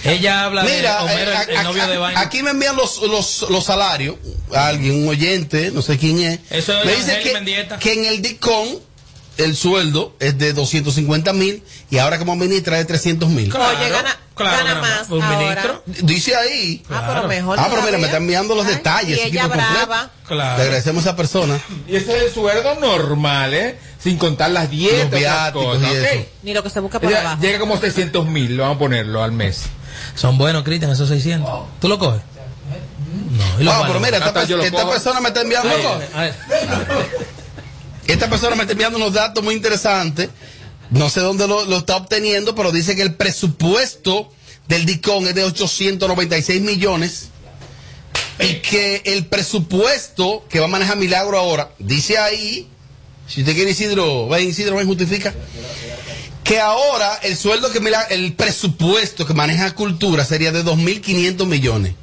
[0.05, 2.21] Ella habla Mira, de Homero, eh, el, el a- novio a- de Vaina.
[2.21, 4.17] aquí me envían los, los, los salarios.
[4.55, 8.21] alguien, un oyente, no sé quién es, Eso es me dice que, que en el
[8.23, 8.79] DICON
[9.39, 13.53] el sueldo es de 250 mil y ahora como ministra es de 300 mil.
[13.55, 15.39] Oye, gana, claro, gana gana más un ahora.
[15.39, 15.83] ministro.
[16.03, 16.83] Dice ahí.
[16.91, 19.19] Ah, pero mejor Ah, pero mira, me están enviando los Ay, detalles.
[19.19, 20.11] y ella brava.
[20.31, 21.59] Le agradecemos a esa persona.
[21.89, 23.79] Y ese es el sueldo normal, ¿eh?
[24.03, 26.27] Sin contar las dietas, Los viáticos cosas, y eso.
[26.43, 27.43] Ni lo que se busca por Ella abajo.
[27.43, 29.63] Llega como 600 mil, lo vamos a ponerlo al mes.
[30.15, 31.51] Son buenos, Cristian, esos 600.
[31.81, 32.21] ¿Tú lo coges?
[33.31, 35.69] No, y Ah, pero mira, esta, persona me está enviando.
[35.71, 36.09] ¿Tú lo coges?
[36.15, 36.35] A ver.
[38.07, 40.29] Esta persona me está enviando unos datos muy interesantes.
[40.91, 44.31] No sé dónde lo, está obteniendo, pero dice que el presupuesto
[44.69, 47.29] del DICON es de 896 millones.
[48.39, 52.69] Y que el presupuesto que va a manejar Milagro ahora, dice ahí,
[53.27, 55.33] si usted quiere Isidro, ven Isidro, ven, justifica.
[56.43, 61.95] Que ahora el sueldo que Milagro, el presupuesto que maneja Cultura sería de 2.500 millones.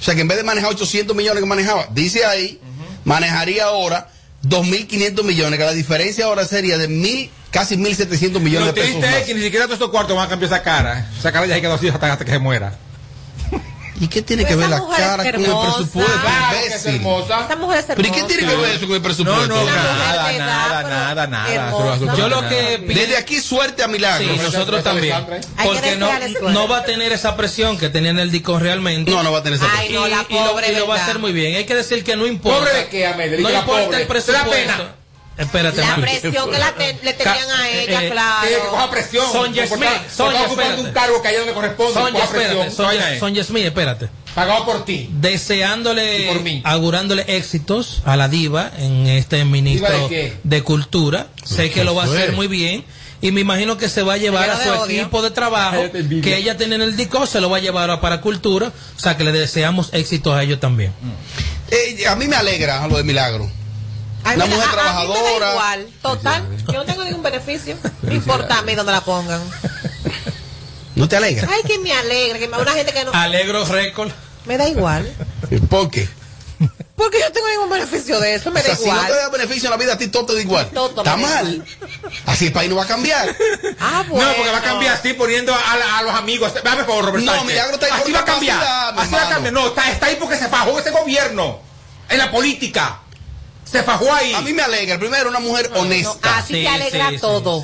[0.00, 2.60] O sea que en vez de manejar 800 millones que manejaba, dice ahí,
[3.04, 4.10] manejaría ahora
[4.48, 9.00] 2.500 millones, que la diferencia ahora sería de mil, casi 1.700 millones Lo de pesos.
[9.00, 11.10] triste es que ni siquiera todos estos cuartos van a cambiar esa cara.
[11.18, 12.78] Esa cara ya se quedó así hasta, hasta que se muera.
[14.00, 15.76] ¿Y qué tiene Pues que ver esa la cara con el hermosa.
[15.76, 16.12] presupuesto?
[16.20, 17.40] Claro que es hermosa.
[17.42, 18.26] Esta mujer es ¿Pero y hermosa.
[18.26, 19.46] qué tiene que ver eso con el presupuesto?
[19.46, 21.54] No, no, nada, nada, nada, nada.
[21.54, 21.94] hermosa.
[22.04, 22.48] Eso- Yo lo nada.
[22.48, 22.78] que.
[22.78, 24.34] Desde aquí suerte a Milagro.
[24.34, 25.24] Sí, nosotros también.
[25.62, 26.10] Porque no,
[26.50, 29.10] no va a tener esa presión que tenía en el DICON realmente.
[29.10, 30.86] No, no va a tener esa Ay, Y, no, la y lo, pobre, y lo
[30.88, 31.54] va a hacer muy bien.
[31.56, 32.58] Hay que decir que no importa.
[32.60, 33.36] ¿Pobre de qué, Amelia?
[33.36, 34.00] Di No importa pobre.
[34.02, 34.88] el presupuesto.
[35.36, 38.48] Espérate, La presión que la te- le tenían a ella, Eh, claro.
[38.48, 39.24] Que coja presión.
[39.32, 40.80] Por Sonia, estar ocupando espérate.
[40.82, 41.92] un cargo que allá donde corresponde.
[41.94, 42.50] Sonia, coja presión.
[42.52, 42.76] espérate.
[42.76, 43.18] Sonia Sonia, es.
[43.20, 44.08] Sonia Smith, espérate.
[44.34, 45.08] Pagado por ti.
[45.12, 46.60] Deseándole, Y por mí.
[46.64, 51.26] augurándole éxitos a la diva en este ministro ¿Diva de Cultura.
[51.44, 52.84] Sé que lo va a hacer muy bien.
[53.20, 55.00] Y me imagino que se va a llevar a su odio.
[55.00, 55.82] equipo de trabajo
[56.22, 58.68] que ella tiene en el DICO, se lo va a llevar a para Cultura.
[58.96, 60.92] O sea que le deseamos éxitos a ellos también.
[61.70, 63.50] Eh, a mí me alegra lo de Milagro.
[64.24, 65.50] Ay, Una mira, mujer a- a mí me da trabajadora.
[65.52, 65.88] igual.
[66.02, 67.76] Total, yo no tengo ningún beneficio.
[68.02, 69.40] No importa a mí donde la pongan.
[70.94, 71.48] ¿No te alegra?
[71.52, 73.12] Ay, que me alegra, que me una gente que no.
[73.12, 74.10] Alegro récord.
[74.46, 75.10] Me da igual.
[75.70, 76.08] ¿Por qué?
[76.96, 79.06] Porque yo no tengo ningún beneficio de eso, me O da sea, si no igual.
[79.08, 80.70] te da beneficio en la vida, a ti todo te da igual.
[80.70, 81.64] Todo Está mal.
[82.26, 83.34] Así el país no va a cambiar.
[83.80, 84.28] Ah, bueno.
[84.30, 86.52] No, porque va a cambiar así poniendo a, la- a los amigos.
[86.62, 87.48] Dame por favor, Robert No, Sánchez.
[87.50, 88.62] Milagro está ahí Así por va a cambiar.
[88.96, 89.52] Así va a cambiar.
[89.52, 91.58] No, está, está ahí porque se fajó ese gobierno.
[92.08, 93.00] En la política.
[93.74, 94.32] Se fajó ahí.
[94.34, 95.00] A mí me alegra.
[95.00, 96.38] Primero, una mujer honesta.
[96.38, 97.60] Así te alegra todo.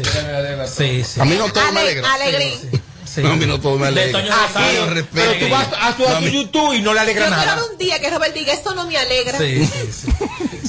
[0.66, 1.20] Sí, sí.
[1.20, 2.12] A mí no todo me Ale- alegra.
[2.14, 2.83] alegrín.
[3.14, 3.20] Sí.
[3.23, 4.20] No, a mí no todo me De alegra.
[4.20, 4.81] Toño Así, Rosario.
[4.81, 5.27] Pero respeto.
[5.29, 7.64] pero tú vas a su, a su YouTube y no le alegra Yo quiero nada.
[7.70, 9.38] un día que Robert diga, esto no me alegra.
[9.38, 10.09] Sí, sí, sí.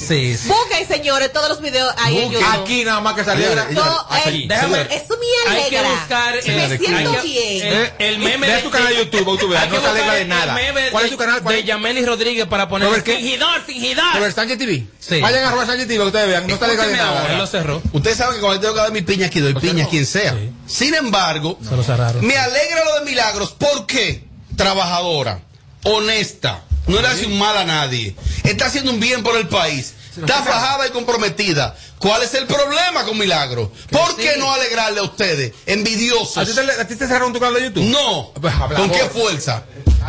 [0.02, 0.48] Sí, sí.
[0.48, 2.48] Busquen, señores, todos los videos ahí en YouTube.
[2.52, 3.68] Aquí nada más que se alegra.
[3.70, 5.90] No, el- Déjame- eso me Hay que alegra.
[5.98, 6.34] buscar.
[6.34, 7.66] me eh, siento que- bien.
[7.66, 10.24] El, el meme Ve de tu canal de YouTube, tú veas, no se alegra de
[10.24, 10.54] nada.
[10.54, 11.40] meme ¿Cuál de- es tu canal?
[11.42, 11.66] ¿Cuál De es?
[11.66, 12.88] Yameli Rodríguez para poner.
[13.02, 14.04] Fingidor, fingidor.
[14.14, 14.84] Robert Sánchez TV.
[14.98, 15.20] Sí.
[15.20, 16.46] Vayan a Robert Sánchez TV, que ustedes vean.
[16.48, 17.26] No se alegra de nada.
[17.32, 17.80] Él lo cerró.
[17.92, 20.34] Ustedes saben que cuando tengo que dar mi piña aquí, doy piña a quien sea.
[20.72, 22.26] Sin embargo, Se lo cerraron.
[22.26, 23.52] me alegra lo de Milagros.
[23.52, 24.24] ¿Por qué?
[24.56, 25.40] Trabajadora,
[25.84, 29.94] honesta, no le hace un mal a nadie, está haciendo un bien por el país,
[30.18, 31.74] está fajada y comprometida.
[31.98, 33.68] ¿Cuál es el problema con Milagros?
[33.90, 35.52] ¿Por qué no alegrarle a ustedes?
[35.66, 36.48] ¿A Envidiosos.
[36.48, 37.84] ti, te, ¿A ti te cerraron tu canal de YouTube?
[37.84, 38.32] No.
[38.40, 38.96] Pues, ¿Con vos.
[38.98, 39.64] qué fuerza?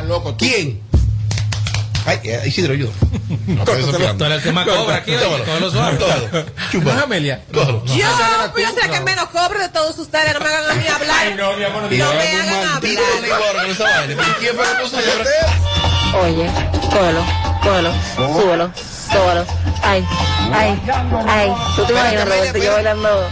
[0.08, 0.36] Loco.
[0.38, 0.82] ¿Quién?
[2.06, 2.88] Ay, eh, Isidro, yo.
[3.48, 5.74] No, Tú eres el que más cobra aquí, todos los.
[5.74, 6.46] Tómalo.
[6.74, 7.42] ¿No es Amelia?
[7.52, 11.18] Yo, yo sé que menos cobro de todos ustedes, no me hagan a mí hablar.
[11.20, 12.82] Ay, no, mi amor, no Y digas No me hagan hablar.
[16.22, 16.50] Oye,
[16.92, 17.26] cógelo,
[17.64, 18.72] cógelo, súbelo,
[19.12, 19.46] súbelo.
[19.82, 20.06] Ay,
[20.54, 20.82] ay,
[21.28, 21.54] ay.
[21.76, 23.30] ¿Tú te imaginas, Roberto, yo bailando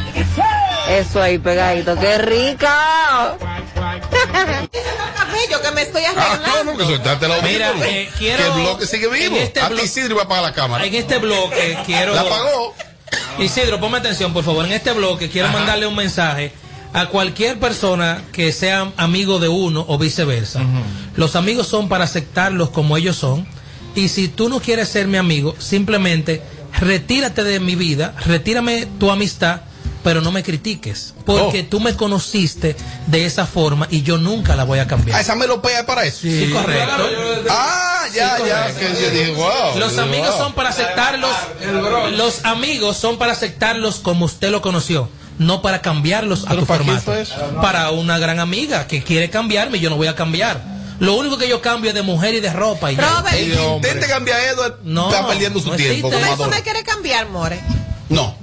[0.99, 1.95] eso ahí pegadito?
[1.99, 3.37] ¡Qué rica!
[5.49, 6.63] Yo que me estoy Ah, arreglando.
[6.63, 9.35] no, no, que soltaste la Mira, eh, quiero- Que el bloque sigue vivo.
[9.35, 10.85] en este a ti Isidro va a apagar la cámara.
[10.85, 12.13] En este bloque quiero.
[12.13, 12.73] La apagó.
[13.39, 14.65] Isidro, ponme atención, por favor.
[14.65, 16.53] En este bloque quiero mandarle un mensaje
[16.93, 20.61] a cualquier persona que sea amigo de uno o viceversa.
[21.15, 23.45] Los amigos son para aceptarlos como ellos son.
[23.95, 26.41] Y si tú no quieres ser mi amigo, simplemente
[26.79, 29.61] retírate de mi vida, retírame tu amistad,
[30.03, 31.13] pero no me critiques.
[31.25, 32.75] Porque tú me conociste
[33.07, 35.19] de esa forma y yo nunca la voy a Ah, cambiar.
[35.21, 36.19] esa melopea es para eso.
[36.21, 37.07] Sí, correcto.
[37.49, 38.73] Ah, ya, Sí, ya.
[38.75, 39.77] Que yo dije, wow.
[39.79, 40.37] Los amigos wow.
[40.39, 41.31] son para aceptarlos.
[42.17, 46.65] Los amigos son para aceptarlos como usted lo conoció, no para cambiarlos a ¿Pero tu
[46.67, 47.13] para formato.
[47.61, 50.61] Para una gran amiga que quiere cambiarme, yo no voy a cambiar.
[50.99, 52.91] Lo único que yo cambio es de mujer y de ropa.
[52.91, 52.95] Y.
[52.95, 56.09] Robert, El que intente cambiar a Edward No, está perdiendo su no tiempo.
[56.37, 57.59] ¿tú me quieres cambiar, more?
[58.09, 58.35] No.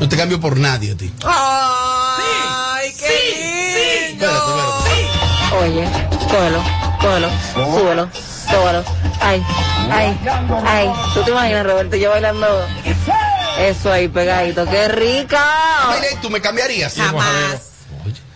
[0.00, 1.12] No te cambio por nadie a ti.
[1.24, 4.26] Ay, qué lindo.
[4.26, 5.56] Espérate, espérate.
[5.56, 5.88] Oye,
[6.30, 6.62] cógelo,
[7.00, 8.10] cógelo, súbelo,
[8.50, 8.84] sóbalo.
[9.20, 9.42] Ay,
[9.90, 10.18] ay,
[10.66, 10.92] ay.
[11.14, 12.66] ¿Tú te imaginas, Roberto, yo bailando
[13.58, 14.66] eso ahí pegadito?
[14.66, 15.44] ¡Qué rica!
[15.94, 16.94] Mire, ¿tú me cambiarías?
[16.94, 17.70] Jamás.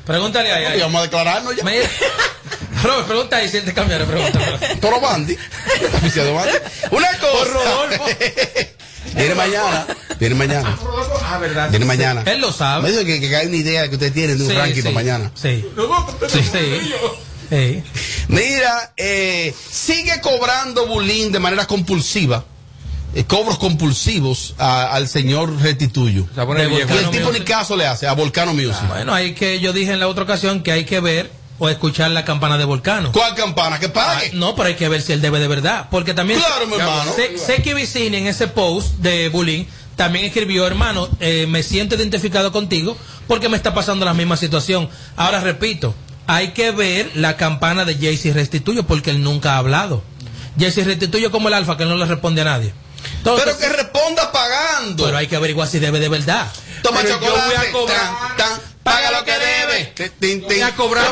[0.06, 0.64] Pregúntale ahí.
[0.64, 0.80] ahí.
[0.80, 1.64] Vamos a declararnos ya.
[1.64, 1.86] Mira,
[2.82, 4.08] Robert, pregunta ahí si él te cambiaron.
[4.08, 4.76] Pregúntale.
[4.76, 5.36] Toro Bandi.
[5.94, 6.52] Oficial de Bandi.
[6.92, 8.68] Una cosa.
[9.14, 9.86] Viene mañana.
[10.18, 10.78] Viene mañana.
[11.24, 11.70] Ah, verdad.
[11.70, 12.22] Viene mañana.
[12.26, 12.82] Él lo sabe.
[12.84, 14.82] Me dice que, que hay una idea que ustedes tienen de un Sí, ranking sí.
[14.82, 15.30] para mañana.
[15.34, 15.64] Sí.
[16.28, 16.92] Sí, sí.
[17.50, 17.82] Sí.
[18.28, 22.44] Mira, eh, sigue cobrando bullying de manera compulsiva.
[23.14, 28.12] eh, cobros compulsivos a- al señor De Y el tipo ni caso le hace a
[28.12, 28.86] Volcano Music.
[28.86, 32.10] Bueno, hay que, yo dije en la otra ocasión que hay que ver o escuchar
[32.12, 33.10] la campana de Volcano.
[33.12, 33.78] ¿Cuál campana?
[33.80, 34.26] Que pague.
[34.26, 35.88] Ah, no, pero hay que ver si él debe de verdad.
[35.90, 36.40] Porque también.
[36.40, 37.12] Claro, mi hermano.
[37.14, 39.64] Sé, sé que Vicini en ese post de bullying
[39.96, 44.88] también escribió, hermano, eh, me siento identificado contigo porque me está pasando la misma situación.
[45.16, 45.94] Ahora repito,
[46.28, 50.04] hay que ver la campana de Jaycee Restituyo porque él nunca ha hablado.
[50.58, 52.72] Jaycee Restituyo como el alfa que no le responde a nadie.
[53.18, 55.04] Entonces, Pero que responda pagando.
[55.04, 56.46] pero hay que averiguar si debe de verdad.
[56.82, 57.56] Toma Pero yo chocolate.
[57.56, 58.36] voy a cobrar.
[58.36, 60.42] tan, tan, paga lo que debe.
[60.46, 61.07] Voy a cobrar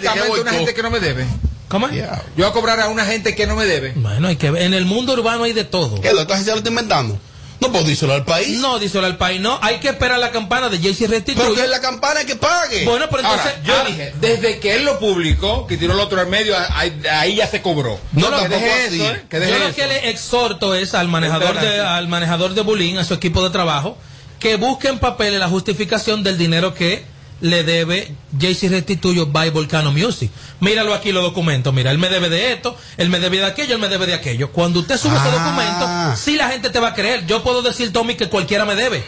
[0.00, 1.26] que a una gente que no me debe.
[1.68, 1.88] ¿Cómo?
[1.90, 2.04] Yo
[2.36, 3.92] voy a cobrar a una gente que no me debe.
[3.96, 4.62] Bueno, hay que ver.
[4.62, 6.00] En el mundo urbano hay de todo.
[6.00, 6.12] ¿Qué?
[6.12, 7.18] ¿Lo estás ya lo está inventando?
[7.60, 8.58] No puedo díselo al país.
[8.58, 9.58] No, díselo al país, no.
[9.62, 11.46] Hay que esperar la campana de Jaycee Restituyo.
[11.46, 12.84] Pero que es la campana que pague.
[12.84, 13.46] Bueno, pero entonces.
[13.46, 16.54] Ahora, yo ah, dije, desde que él lo publicó, que tiró el otro al medio,
[16.74, 17.98] ahí, ahí ya se cobró.
[18.12, 19.02] No, que tampoco deje así.
[19.02, 19.22] eso, ¿eh?
[19.30, 19.76] Que deje Yo lo eso.
[19.76, 23.50] que le exhorto es al manejador de, al manejador de bullying, a su equipo de
[23.50, 23.96] trabajo,
[24.38, 27.04] que busque en papeles la justificación del dinero que
[27.40, 30.30] le debe JC Restituyo by Volcano Music.
[30.60, 31.72] Míralo aquí los documentos.
[31.74, 34.14] Mira, él me debe de esto, él me debe de aquello, él me debe de
[34.14, 34.52] aquello.
[34.52, 35.32] Cuando usted sube ese Ah.
[35.32, 37.26] documento, sí la gente te va a creer.
[37.26, 39.04] Yo puedo decir, Tommy, que cualquiera me debe.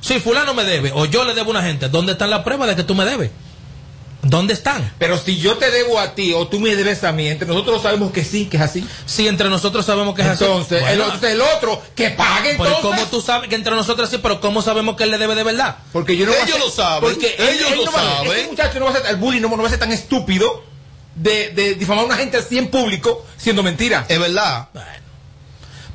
[0.00, 2.68] Si fulano me debe, o yo le debo a una gente, ¿dónde están las pruebas
[2.68, 3.30] de que tú me debes?
[4.22, 4.92] ¿Dónde están?
[4.98, 7.80] Pero si yo te debo a ti o tú me debes a mí, entre nosotros
[7.82, 8.84] sabemos que sí, que es así.
[9.04, 10.44] Si entre nosotros sabemos que es así.
[10.44, 12.82] Entonces, el, Bueno, otro, el otro, que pague Pero entonces.
[12.82, 15.44] ¿cómo tú sabes que entre nosotros sí, pero cómo sabemos que él le debe de
[15.44, 15.76] verdad?
[15.92, 18.46] Porque yo no Ellos lo saben, Porque ellos él lo no saben.
[18.50, 20.64] Muchacho no va a ser, el bullying no, no va a ser tan estúpido
[21.14, 24.04] de, de difamar a una gente así en público siendo mentira.
[24.08, 24.68] Es verdad.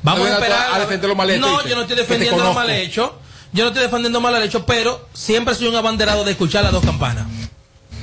[0.02, 0.72] Vamos No a esperar.
[0.74, 3.18] a defender lo mal hecho, No, yo no estoy defendiendo lo mal hecho.
[3.52, 6.82] Yo no estoy defendiendo mal hecho, pero siempre soy un abanderado de escuchar las dos
[6.84, 7.26] campanas.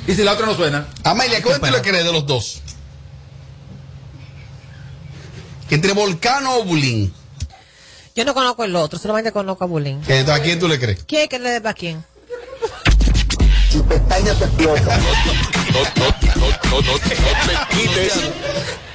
[0.09, 0.87] Y si la otra no suena.
[1.03, 2.61] Amelia, ¿cuál tú le crees de los dos?
[5.69, 7.13] Entre Volcano o Bulín.
[8.15, 10.01] Yo no conozco el otro, solamente conozco a Bulín.
[10.07, 11.03] Entonces, ¿A quién tú le crees?
[11.03, 12.03] ¿Quién es que le debe a quién?
[13.75, 14.41] No, no, no,
[16.71, 17.15] no, no te
[17.77, 18.13] quites.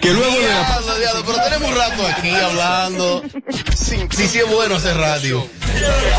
[0.01, 3.23] Que luego de la Diablo, diablo, pero tenemos un rato aquí hablando.
[3.77, 5.47] Sí, sí, es bueno hacer radio.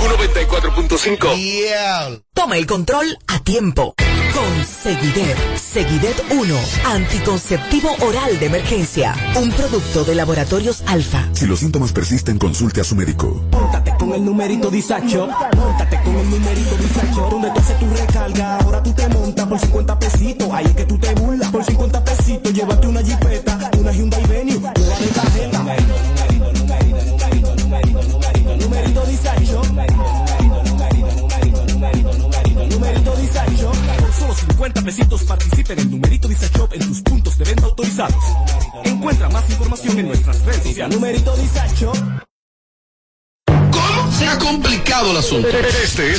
[0.01, 1.35] 94.5.
[1.35, 2.23] Diablo.
[2.33, 3.93] Toma el control a tiempo.
[4.35, 5.37] Con Seguidet.
[5.57, 6.55] Seguidet 1.
[6.85, 9.15] Anticonceptivo oral de emergencia.
[9.41, 11.27] Un producto de laboratorios alfa.
[11.31, 13.41] Si los síntomas persisten, consulte a su médico.
[13.51, 15.29] Móntate con el numerito disacho.
[15.55, 17.29] Móntate con el numerito disacho.
[17.31, 20.49] Donde tú haces tu recarga, ahora tú te montas por 50 pesitos.
[20.51, 21.49] Ahí es que tú te burlas.
[21.51, 22.94] Por 50 pesitos, llévate una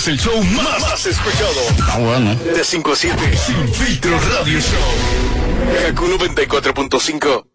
[0.07, 1.61] es el show más, más escuchado.
[1.89, 2.35] Ah, bueno.
[2.37, 3.37] De 5 a 7.
[3.37, 4.79] Sin filtro radio show.
[5.83, 7.47] Kaku 94.5.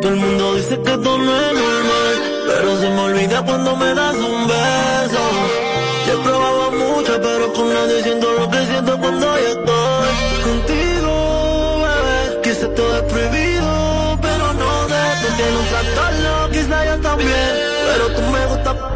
[0.00, 3.94] Todo el mundo dice que esto no es normal, pero se me olvida cuando me
[3.94, 4.03] das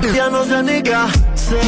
[0.07, 1.59] ya no sé ni qué hacer.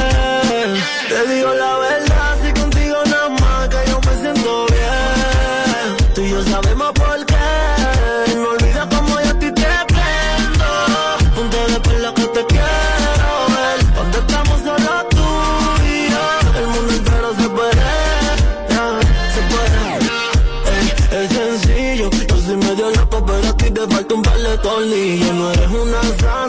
[1.09, 6.14] Te digo la verdad, si contigo nada más que yo me siento bien.
[6.14, 8.37] Tú y yo sabemos por qué.
[8.37, 10.71] No olvides cómo yo a ti te prendo.
[11.35, 13.79] Punto de perla que te quiero ver.
[13.95, 15.29] Cuando estamos solo tú
[15.85, 16.59] y yo.
[16.61, 17.88] El mundo entero se puede.
[19.35, 21.25] se puede.
[21.25, 22.11] Es sencillo.
[22.29, 25.35] Yo soy medio loco, pero a ti te falta un par de tornillos.
[25.35, 26.39] No eres una monaguillo.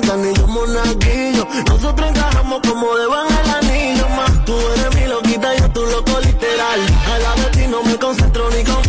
[1.67, 4.45] Nosotros encajamos como deban el anillo más.
[4.45, 6.79] Tú eres mi loquita, y yo tu loco literal.
[7.11, 8.81] A la de ti no me concentro ni con.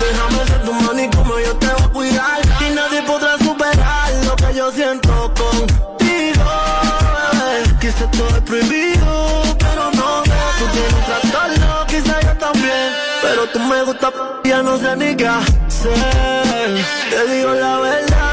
[0.00, 2.40] Déjame ser tu mani como yo te voy a cuidar.
[2.60, 6.44] Y nadie podrá superar lo que yo siento contigo.
[7.32, 7.76] Bebé.
[7.80, 10.22] Quizás todo es prohibido, pero no.
[10.58, 12.92] Tú tienes un trastorno, quizás yo también.
[13.22, 14.12] Pero tú me gustas,
[14.44, 15.40] ya no se niega.
[15.68, 15.90] Sé,
[17.10, 18.23] te digo la verdad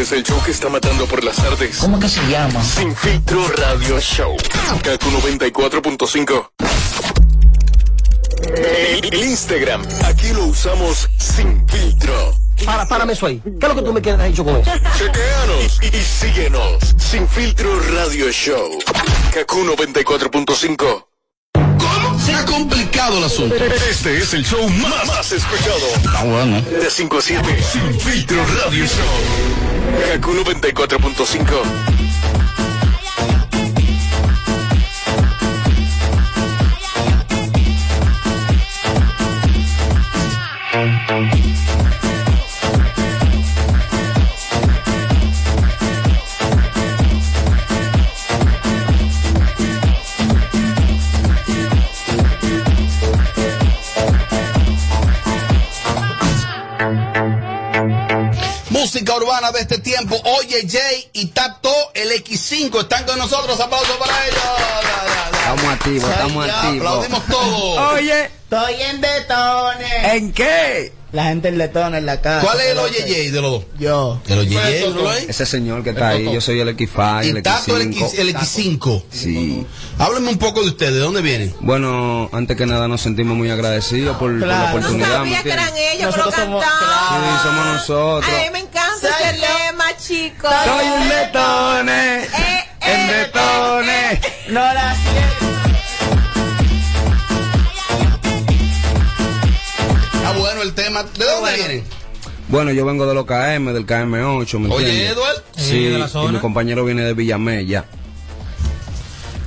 [0.00, 1.78] es el show que está matando por las tardes.
[1.78, 2.62] ¿Cómo que se llama?
[2.62, 4.36] Sin filtro radio show.
[4.82, 6.67] Kaku 94.5.
[8.56, 12.34] El Instagram, aquí lo usamos sin filtro.
[12.64, 13.40] Para, párame eso ahí.
[13.44, 14.70] ¿Qué es lo que tú me quieres hecho con eso?
[14.96, 16.94] Chequeanos y, y síguenos.
[16.96, 18.78] Sin filtro radio show.
[19.32, 21.04] Kaku 94.5.
[21.54, 22.18] ¿Cómo?
[22.18, 23.54] Se ha complicado el asunto.
[23.54, 25.86] Este es el show más, más escuchado.
[25.96, 26.60] Está bueno.
[26.62, 27.62] De 5 a 7.
[27.72, 30.12] Sin filtro radio show.
[30.12, 32.47] Kaku 94.5.
[58.70, 60.16] Música urbana de este tiempo.
[60.38, 63.58] Oye, Jay y Tato, el X5, están con nosotros.
[63.58, 64.42] Aplausos para ellos.
[65.32, 66.86] Estamos activos, estamos activos.
[66.86, 67.92] Aplaudimos todos.
[67.94, 70.04] Oye, Estoy en detones.
[70.04, 70.90] ¿en qué?
[71.12, 72.46] La gente en detones en la casa.
[72.46, 73.64] ¿Cuál es el Oye, Jay de los dos?
[73.78, 74.22] Yo.
[74.26, 75.12] El ¿no?
[75.12, 78.06] Ese señor que está ahí, yo soy el X5, el Y Tato, el, X5.
[78.06, 79.02] X, el X5.
[79.10, 79.66] Sí.
[79.98, 81.54] Háblame un poco de ustedes, ¿de dónde vienen?
[81.60, 84.58] Bueno, antes que nada nos sentimos muy agradecidos por, por la.
[84.58, 85.08] No oportunidad.
[85.08, 86.64] ¿me sabía que eran ellos, pero somos-.
[86.64, 88.32] Sí, somos nosotros.
[88.34, 90.50] Ay, me encanta ese lema, chicos.
[90.64, 94.20] Soy un detone, Eh, en eh, detone.
[94.48, 95.37] No la Está
[101.04, 101.84] ¿De dónde vienen?
[102.48, 105.10] Bueno, yo vengo de los KM, del KM8, ¿me Oye, entiendes?
[105.12, 105.44] Edward.
[105.56, 106.32] Sí, de la y zona.
[106.32, 107.84] mi compañero viene de Villamella.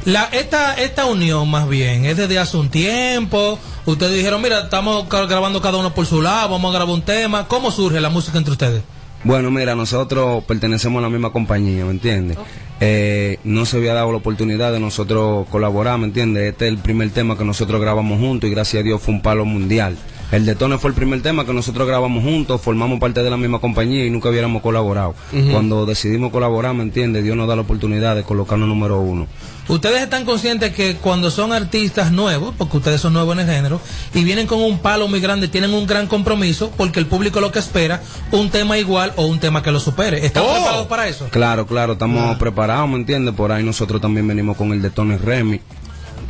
[0.05, 3.59] La, esta, esta unión más bien es desde hace un tiempo.
[3.85, 7.47] Ustedes dijeron, mira, estamos grabando cada uno por su lado, vamos a grabar un tema.
[7.47, 8.81] ¿Cómo surge la música entre ustedes?
[9.23, 12.37] Bueno, mira, nosotros pertenecemos a la misma compañía, ¿me entiendes?
[12.79, 16.51] Eh, no se había dado la oportunidad de nosotros colaborar, ¿me entiendes?
[16.51, 19.21] Este es el primer tema que nosotros grabamos juntos y gracias a Dios fue un
[19.21, 19.95] palo mundial.
[20.31, 23.35] El de Tone fue el primer tema que nosotros grabamos juntos, formamos parte de la
[23.35, 25.13] misma compañía y nunca hubiéramos colaborado.
[25.51, 27.23] Cuando decidimos colaborar, ¿me entiendes?
[27.25, 29.27] Dios nos da la oportunidad de colocarnos número uno.
[29.67, 33.81] Ustedes están conscientes que cuando son artistas nuevos, porque ustedes son nuevos en el género,
[34.13, 37.51] y vienen con un palo muy grande, tienen un gran compromiso, porque el público lo
[37.51, 40.25] que espera, un tema igual o un tema que lo supere.
[40.25, 40.53] ¿Están Oh.
[40.53, 41.27] preparados para eso?
[41.29, 43.35] Claro, claro, estamos preparados, ¿me entiendes?
[43.35, 45.59] Por ahí nosotros también venimos con el de Tony Remy,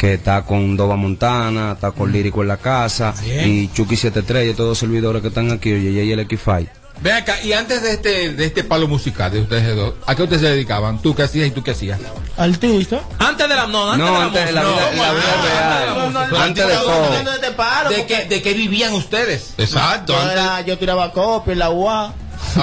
[0.02, 3.48] que está con Dova Montana, está con Lírico en la casa, Bien.
[3.48, 6.68] y Chucky 73 y todos los servidores que están aquí, oye, y el X5.
[7.02, 10.24] Ven acá, y antes de este, de este palo musical de ustedes dos, ¿a qué
[10.24, 11.00] ustedes se dedicaban?
[11.04, 12.00] ¿Tú qué hacías y tú qué hacías?
[12.36, 13.00] Artista.
[13.20, 15.14] Antes de la no, antes No, de la antes de la vida- la vida antes
[15.14, 16.12] de la real.
[16.12, 16.44] música.
[16.46, 17.40] Antes de todo.
[17.40, 17.90] de paro.
[17.92, 19.54] ¿De porque qué, ¿De qué vivían ustedes?
[19.60, 20.14] Exacto.
[20.14, 22.08] Yo, era- yo tiraba copia en la UA.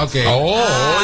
[0.03, 0.15] Ok.
[0.27, 0.57] Oh,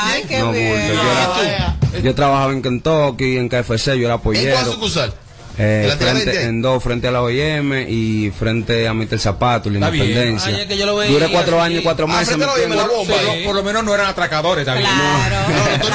[0.03, 0.29] Ay, oye.
[0.29, 0.68] qué No, bien.
[0.88, 4.73] bulto, yo, era- yo trabajaba en Kentucky, en KFC, yo era ¿En cuál pollero.
[4.73, 5.14] sucursal?
[5.57, 9.19] Eh, frente, en dos, frente a la OIM y frente a Mr.
[9.21, 9.95] Zapato, la Está.
[9.97, 10.49] Independencia.
[10.57, 11.67] Ay, es que yo lo veía Duré cuatro así.
[11.67, 12.27] años y cuatro Ah, meses.
[12.29, 13.09] frente a la ¿me OIM, la entiendes?
[13.09, 13.23] bomba.
[13.23, 14.88] Por, lo- por lo menos no eran atracadores también.
[14.90, 15.37] Claro.
[15.49, 15.88] No, no, tú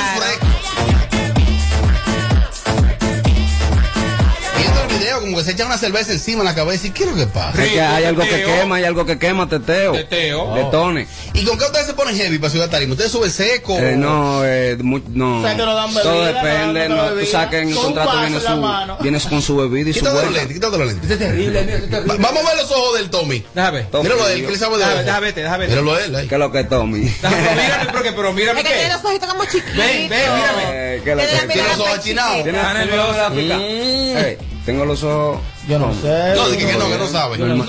[5.31, 7.27] como que se echa una cerveza encima en la cabeza y ¿qué es lo que
[7.27, 7.63] pasa?
[7.63, 9.93] Es que hay algo que quema, hay algo que quema, teteo.
[9.93, 10.55] Teteo.
[10.55, 11.07] Detones.
[11.33, 12.93] ¿Y con qué ustedes se ponen heavy para Ciudad Tarima?
[12.93, 13.77] ¿Ustedes suben seco?
[13.77, 15.39] Eh, no, eh, mu- no.
[15.39, 16.89] O sea, que no dan Todo bebida, depende.
[16.89, 18.97] no No, tú sabes que en el contrato viene en la su, mano.
[19.01, 20.39] vienes con su bebida y su Quítate los vuelta.
[20.39, 21.11] lentes, quítate los lentes.
[21.11, 22.15] Es terrible, es terrible.
[22.19, 23.43] Vamos a ver los ojos del Tommy.
[23.53, 23.87] Déjame ver.
[23.91, 25.05] Todo Míralo a él, que él sabe de Déjame, ojos.
[25.05, 25.67] déjame verte, déjame.
[25.67, 26.27] Míralo a él.
[26.27, 26.99] ¿Qué es lo que Tommy?
[27.01, 29.75] Déjame, pero mírame, porque, pero mírame Es que tiene los ojitos como chiquitos.
[29.77, 30.63] Ven, ven, mírame.
[30.71, 32.31] Eh, ¿qué es Tiene la Tiene los ojos tan achinados.
[32.37, 32.43] chiquita.
[32.51, 34.48] ¿Tienes Ah, el video gráfica?
[34.69, 35.41] Tengo los ojos.
[35.67, 36.35] Yo no sé.
[36.35, 37.39] No, dije que no, que no sabe.
[37.39, 37.67] Normal.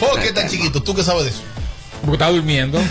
[0.00, 0.82] ¿Por qué tan chiquito?
[0.82, 1.42] ¿Tú qué sabes de eso?
[2.00, 2.78] Porque está durmiendo.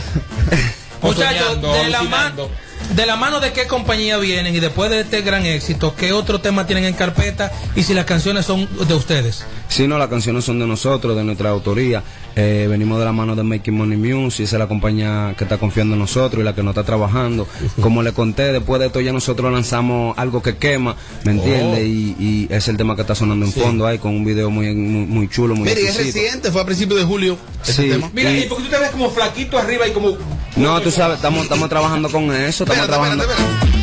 [1.01, 2.49] O Muchachos, soñando, de la, mano,
[2.93, 6.39] de la mano de qué compañía vienen y después de este gran éxito, ¿qué otro
[6.41, 9.43] tema tienen en carpeta y si las canciones son de ustedes?
[9.67, 12.03] Si no, las canciones son de nosotros, de nuestra autoría.
[12.37, 15.57] Eh, venimos de la mano de Making Money Music, esa es la compañía que está
[15.57, 17.47] confiando en nosotros y la que nos está trabajando.
[17.81, 21.79] Como le conté, después de esto ya nosotros lanzamos algo que quema, ¿me entiendes?
[21.79, 21.85] Oh.
[21.85, 24.75] Y, y es el tema que está sonando en fondo ahí, con un video muy,
[24.75, 27.37] muy, muy chulo, muy Mire, y es reciente, fue a principios de julio.
[27.63, 27.89] Sí.
[27.89, 28.11] tema.
[28.13, 30.15] Mira, Y- y porque tú te ves como flaquito arriba y como.
[30.55, 33.23] No, tú sabes, estamos, estamos trabajando con eso, estamos Espérate, trabajando...
[33.23, 33.75] espérate, espérate.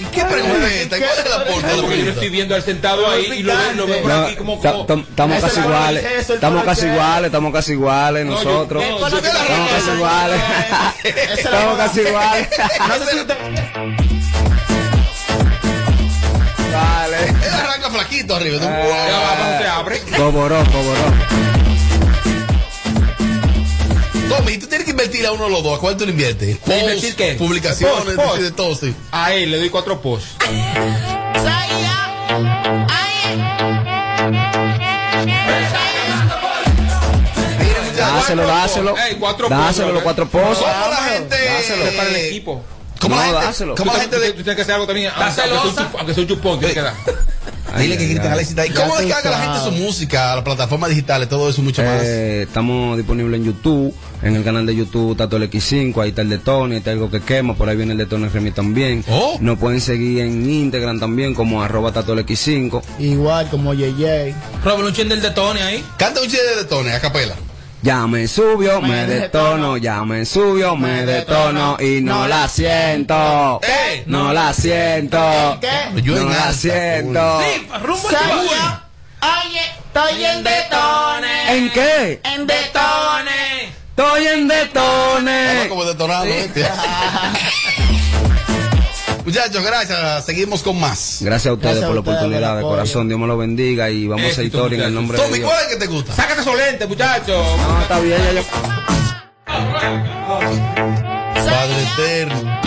[0.00, 0.96] ¿Y qué pregunta?
[0.98, 1.68] ¿Cuál es la porta?
[1.80, 4.58] Porque yo estoy viendo al sentado ahí y lo veo, lo veo por aquí como...
[4.58, 8.82] ta- como- tam- Estamos casi iguales, estamos casi iguales, estamos casi iguales nosotros.
[8.88, 10.40] Estamos casi iguales.
[11.38, 12.48] Estamos casi iguales.
[16.72, 17.28] Vale.
[17.28, 18.58] Él arranca flaquito arriba.
[18.58, 20.02] tú- Ya abajo se abre.
[20.18, 21.14] Boboró, boboró.
[24.28, 25.78] Tommy, tú tienes que invertir a uno de los dos.
[25.78, 26.58] ¿A cuál tú le inviertes?
[26.58, 27.34] Post, ¿Invertir qué?
[27.34, 28.42] Publicaciones, Post, post.
[28.42, 28.94] de todo, sí.
[29.12, 30.28] A él le doy cuatro posts.
[37.96, 38.96] Dáselo, dáselo.
[38.96, 40.58] Ey, cuatro Dáselo pozos, los cuatro pozos.
[40.64, 41.36] ¿Cómo la gente.
[41.44, 42.64] Dáselo para el equipo.
[43.00, 43.74] ¿Cómo No, la gente, dáselo.
[43.76, 45.12] ¿cómo la gente Tú tienes que hacer algo también.
[45.14, 46.94] Aunque sea un chup- aunque sea un chupón, tienes que dar.
[47.78, 48.66] Dile que griten a la cita.
[48.66, 52.02] ¿Y cómo descarga la gente su música, las plataformas digitales, todo eso y mucho más?
[52.02, 56.22] Eh, estamos disponibles en YouTube, en el canal de YouTube Tato el X5, ahí está
[56.22, 58.50] el de Tony, ahí está algo que quema, por ahí viene el de Tony Remy
[58.50, 59.04] también.
[59.08, 59.36] Oh.
[59.40, 62.82] Nos pueden seguir en Instagram también como arroba Tato el X5.
[62.98, 64.34] Igual como JJ.
[64.64, 65.84] Robert, un chin del de Tony ahí.
[65.96, 67.34] Canta un chiste de Tony a capela.
[67.82, 73.60] Ya me subió, me Me detono, ya me subió, me detono y no la siento.
[73.62, 74.02] ¡Eh!
[74.06, 75.58] No la siento.
[75.60, 76.02] ¿Qué?
[76.02, 77.40] Yo No la siento.
[77.80, 78.82] rumbo Saya.
[79.22, 81.50] Oye, estoy en detones.
[81.50, 82.20] ¿En qué?
[82.24, 83.72] En detones.
[83.90, 85.68] Estoy en Estaba detones.
[85.68, 85.84] como.
[89.28, 90.24] Muchachos, gracias.
[90.24, 91.18] Seguimos con más.
[91.20, 93.08] Gracias a ustedes Gracias a por la oportunidad, de corazón.
[93.08, 95.50] Dios me lo bendiga y vamos a Éxito, historia en el nombre de Tommy, Dios.
[95.50, 96.14] ¿cuál es que te gusta?
[96.14, 97.46] Sácate esos lentes, muchachos.
[97.58, 98.42] No, está bien, ya yo.
[101.34, 102.60] Padre eterno.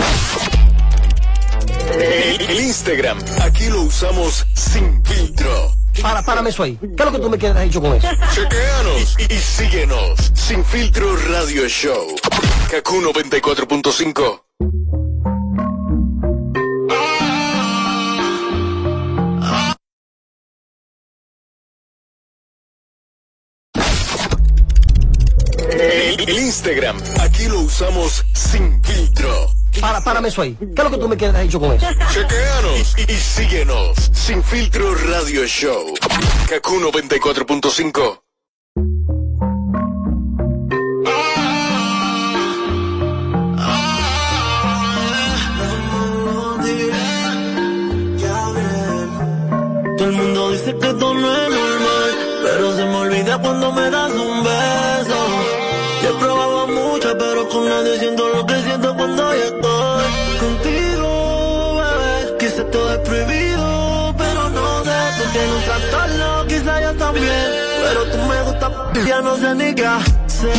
[1.99, 5.73] El, el Instagram, aquí lo usamos sin filtro.
[5.99, 6.77] Para, párame eso ahí.
[6.79, 8.07] ¿Qué es lo que tú me quieres hecho con eso?
[8.35, 10.31] Chequeanos y, y síguenos.
[10.35, 12.05] Sin filtro radio show.
[12.69, 14.80] Kaku 94.5.
[26.61, 29.51] Instagram, aquí lo usamos sin filtro.
[29.79, 30.55] Para, párame eso ahí.
[30.59, 31.87] ¿Qué es lo que tú me quieres hecho con eso?
[32.13, 33.97] Chequeanos y, y síguenos.
[34.13, 35.91] Sin filtro radio show.
[36.47, 38.21] Kaku 94.5.
[49.97, 53.89] Todo el mundo dice que esto no es normal, pero se me olvida cuando me
[53.89, 54.40] das un
[68.99, 70.53] ya no sé ni qué hacer.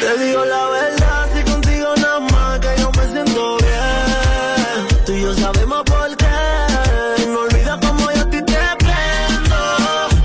[0.00, 5.04] Te digo la verdad, si contigo nada más que yo me siento bien.
[5.06, 7.26] Tú y yo sabemos por qué.
[7.28, 9.56] No olvidas como yo a ti te prendo.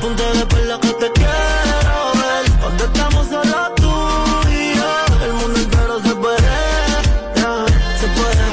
[0.01, 2.51] Ponte de perla que te quiero ver.
[2.61, 3.93] Cuando estamos solo tú
[4.49, 6.53] y yo, el mundo entero se puede.
[7.99, 8.47] se puede.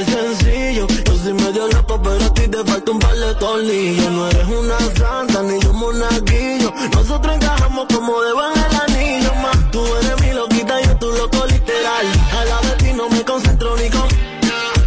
[0.00, 0.86] Es sencillo.
[1.06, 4.10] Yo soy medio loco, pero a ti te falta un par de tornillos.
[4.10, 6.67] No eres una santa ni yo monaguillo.
[6.94, 9.34] Nosotros encajamos como de van el anillo.
[9.42, 12.06] Más tú eres mi loquita, yo tu loco literal.
[12.32, 14.08] A la de ti no me concentro ni con.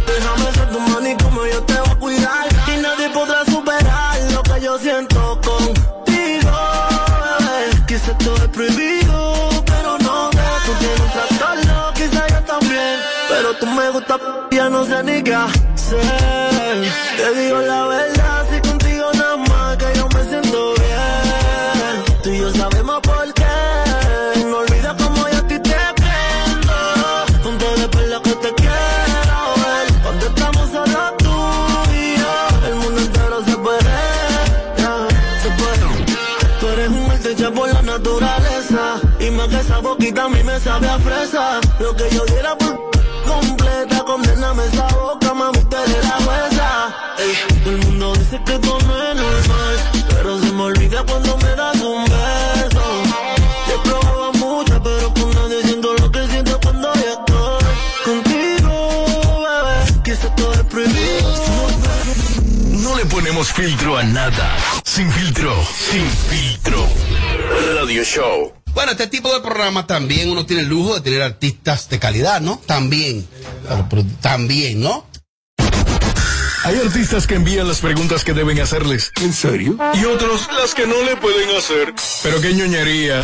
[0.06, 2.46] Déjame ser tu mano y como yo te voy a cuidar.
[2.66, 6.50] Y nadie podrá superar lo que yo siento contigo,
[7.38, 7.84] bebé.
[7.86, 10.38] Quizá todo es prohibido, pero no sé.
[10.66, 12.98] Tú tienes un trastorno, quizá yo también.
[13.28, 14.20] Pero tú me gustas,
[14.50, 16.92] ya no sé ni qué hacer.
[17.16, 18.21] Te digo la verdad,
[40.02, 41.60] boquita a mí me sabe a fresa.
[41.78, 42.90] Lo que yo diera por
[43.24, 46.96] completa, condename esa boca, mami, te eres la jueza.
[47.62, 49.16] Todo el mundo dice que es normal.
[50.08, 52.84] Pero se me olvida cuando me das un beso.
[53.68, 57.64] Yo he probado muchas, pero con nadie siento lo que siento cuando yo estoy
[58.04, 60.02] contigo, bebé.
[60.04, 61.32] Quizá todo es prohibido.
[62.70, 64.56] No le ponemos filtro a nada.
[64.84, 65.54] Sin filtro.
[65.90, 66.88] Sin filtro.
[67.76, 68.61] Radio show.
[68.82, 72.40] Bueno, este tipo de programa también uno tiene el lujo de tener artistas de calidad,
[72.40, 72.60] ¿no?
[72.66, 73.24] También.
[73.62, 75.06] Pero- pero También, ¿no?
[76.64, 79.12] Hay artistas que envían las preguntas que deben hacerles.
[79.20, 79.78] ¿En serio?
[79.94, 81.94] Y otros las que no le pueden hacer.
[82.24, 83.22] Pero qué ñoñería.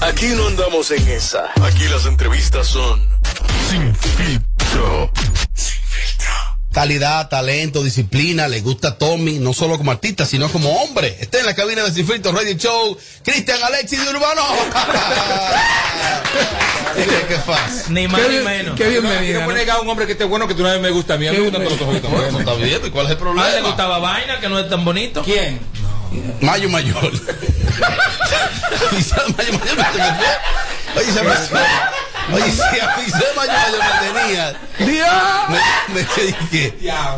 [0.00, 1.50] Aquí no andamos en esa.
[1.62, 3.08] Aquí las entrevistas son
[3.70, 5.12] sin filtro.
[6.76, 11.16] Calidad, talento, disciplina, le gusta a Tommy, no solo como artista, sino como hombre.
[11.20, 14.42] Está en la cabina de Filtro Radio Show, Cristian Alexis de Urbano.
[16.94, 17.84] ¿Qué, qué pasa?
[17.88, 18.76] Ni más ni menos.
[18.76, 19.40] Qué bienvenido.
[19.40, 21.14] No puede negar a un hombre que esté bueno que tú una vez me gusta
[21.14, 21.26] a mí.
[21.26, 22.10] A mí me gustan todos los ojitos.
[22.10, 23.68] Bueno, está bien, ¿y cuál es el ¿A él le problema?
[23.68, 25.22] gustaba vaina que no es tan bonito?
[25.22, 25.58] ¿Quién?
[26.42, 27.10] Mayo Mayor.
[28.90, 29.78] Quizás Mayo Mayor.
[30.94, 31.30] Oye, se me
[32.32, 34.60] Oye, si a Mayo Mayor me tenía.
[34.78, 36.74] Me, me dije,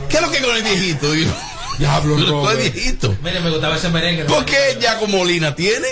[0.09, 1.13] ¿qué es lo que con el viejito?
[1.13, 1.33] Digo,
[1.79, 3.17] Diablo, con el viejito.
[3.23, 4.25] Mire, me gustaba ese merengue.
[4.25, 5.89] ¿Por qué ya como Molina tiene?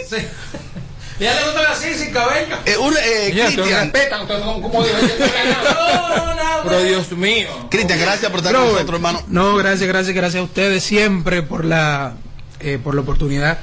[1.19, 2.57] ¿Y a él le gustaba así, sin cabello?
[2.67, 4.97] Eh, un, eh, Cristian, respetan, como Dios.
[6.65, 7.49] Pero Dios mío.
[7.71, 9.23] Cristian, gracias por estar con nosotros, hermano.
[9.29, 12.15] No, gracias, gracias, gracias a ustedes siempre por la
[12.61, 13.59] eh, por la oportunidad.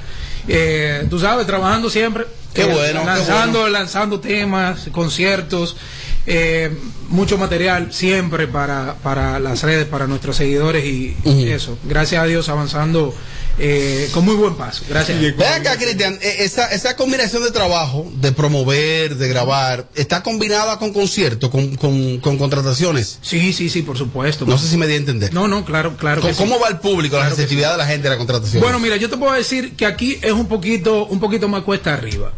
[0.48, 2.26] Eh, tú sabes, trabajando siempre.
[2.54, 3.78] Qué eh, bueno, qué Lanzando, bueno.
[3.78, 5.76] lanzando temas, conciertos,
[6.26, 6.74] eh,
[7.08, 11.16] mucho material siempre para, para las redes, para nuestros seguidores y
[11.48, 11.78] eso.
[11.84, 13.14] Gracias a Dios avanzando
[13.58, 14.84] eh, con muy buen paso.
[14.88, 15.20] Gracias.
[15.20, 20.78] Ve acá, Cristian, eh, esa, esa combinación de trabajo, de promover, de grabar, ¿está combinada
[20.78, 23.18] con conciertos, con, con, con contrataciones?
[23.22, 24.44] Sí, sí, sí, por supuesto.
[24.46, 25.32] No sé si me di a entender.
[25.32, 26.20] No, no, claro, claro.
[26.20, 26.42] ¿Cómo, que sí.
[26.42, 28.62] cómo va el público, la receptividad de la gente a la contratación?
[28.62, 31.94] Bueno, mira, yo te puedo decir que aquí es un poquito, un poquito más cuesta
[31.94, 32.32] arriba.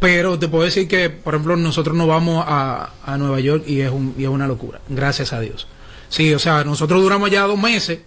[0.00, 3.80] Pero te puedo decir que, por ejemplo, nosotros nos vamos a, a Nueva York y
[3.80, 4.80] es, un, y es una locura.
[4.88, 5.66] Gracias a Dios.
[6.08, 8.00] Sí, o sea, nosotros duramos ya dos meses.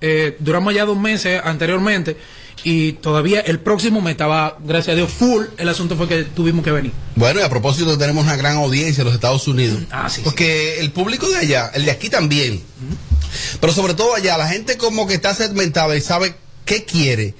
[0.00, 2.16] Eh, duramos ya dos meses anteriormente.
[2.64, 5.44] Y todavía el próximo mes estaba, gracias a Dios, full.
[5.56, 6.92] El asunto fue que tuvimos que venir.
[7.14, 9.80] Bueno, y a propósito, tenemos una gran audiencia en los Estados Unidos.
[9.90, 10.22] Ah, sí.
[10.24, 12.62] Porque el público de allá, el de aquí también,
[13.60, 16.34] pero sobre todo allá, la gente como que está segmentada y sabe
[16.64, 17.34] qué quiere.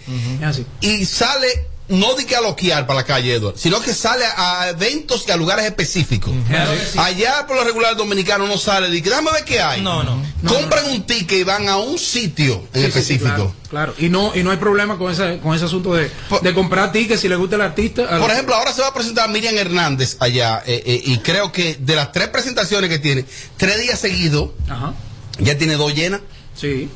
[0.45, 0.65] Así.
[0.81, 1.49] Y sale,
[1.89, 5.31] no de que a loquear para la calle, Edward, sino que sale a eventos y
[5.31, 6.33] a lugares específicos.
[6.49, 6.99] Claro que sí.
[6.99, 9.81] Allá, por lo regular, el dominicano no sale de que déjame ver qué hay.
[9.83, 10.21] No, no.
[10.47, 13.25] Compran un ticket y van a un sitio en Sí, sí, sí, específico.
[13.35, 13.95] claro, claro.
[13.99, 16.11] Y no, y no hay problema con ese, con ese asunto de,
[16.43, 18.09] de comprar tickets si le gusta el artista.
[18.09, 21.53] Por lo- ejemplo, ahora se va a presentar Miriam Hernández allá eh, eh, y creo
[21.53, 23.25] que de las tres presentaciones que tiene,
[23.57, 24.51] tres días seguidos,
[25.39, 26.21] ya tiene dos llenas.
[26.55, 26.89] Sí.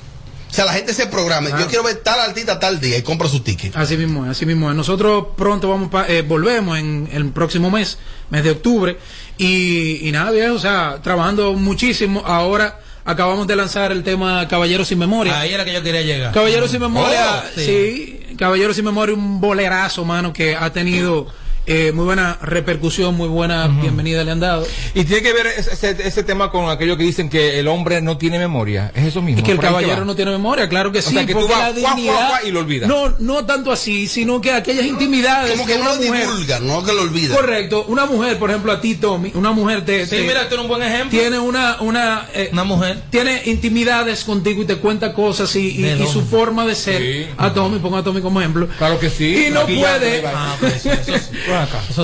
[0.51, 1.49] O sea, la gente se programa.
[1.61, 3.77] Yo quiero ver tal artista tal día y compra su ticket.
[3.77, 4.77] Así mismo es, así mismo es.
[4.77, 7.99] Nosotros pronto vamos pa- eh, volvemos en el próximo mes,
[8.31, 8.99] mes de octubre,
[9.39, 12.23] y, y nada, viejo, o sea, trabajando muchísimo.
[12.27, 15.39] Ahora acabamos de lanzar el tema Caballeros sin Memoria.
[15.41, 16.33] Ahí era que yo quería llegar.
[16.33, 18.21] Caballeros sin Memoria, Oh, sí.
[18.37, 21.27] Caballeros sin Memoria, un bolerazo, mano, que ha tenido
[21.67, 24.67] eh, muy buena repercusión, muy buena bienvenida le han dado.
[24.95, 28.01] Y tiene que ver ese, ese- ese tema con aquello que dicen que el hombre
[28.01, 28.91] no tiene memoria.
[28.95, 29.41] Es eso mismo.
[29.41, 31.13] Y que el caballero no tiene memoria, claro que O sí.
[31.15, 32.89] sea, que tú porque vas, la guau, dignidad- guau, y lo olvidas.
[32.89, 35.53] No, no tanto así, sino que aquellas intimidades.
[35.53, 37.35] Como que no lo mujer- divulga, no que lo olvida.
[37.37, 40.07] Correcto, una mujer, por ejemplo, a ti, Tommy, una mujer te.
[40.07, 41.11] Sí, te- mira, tú eres un buen ejemplo.
[41.19, 43.03] Tiene una, una, eh, Una mujer.
[43.11, 47.01] tiene intimidades contigo y te cuenta cosas y, y- Del y su forma de ser.
[47.03, 47.27] Sí.
[47.37, 48.69] A Tommy, pongo a Tommy como ejemplo.
[48.79, 49.47] Claro que sí.
[49.47, 50.23] Y no puede.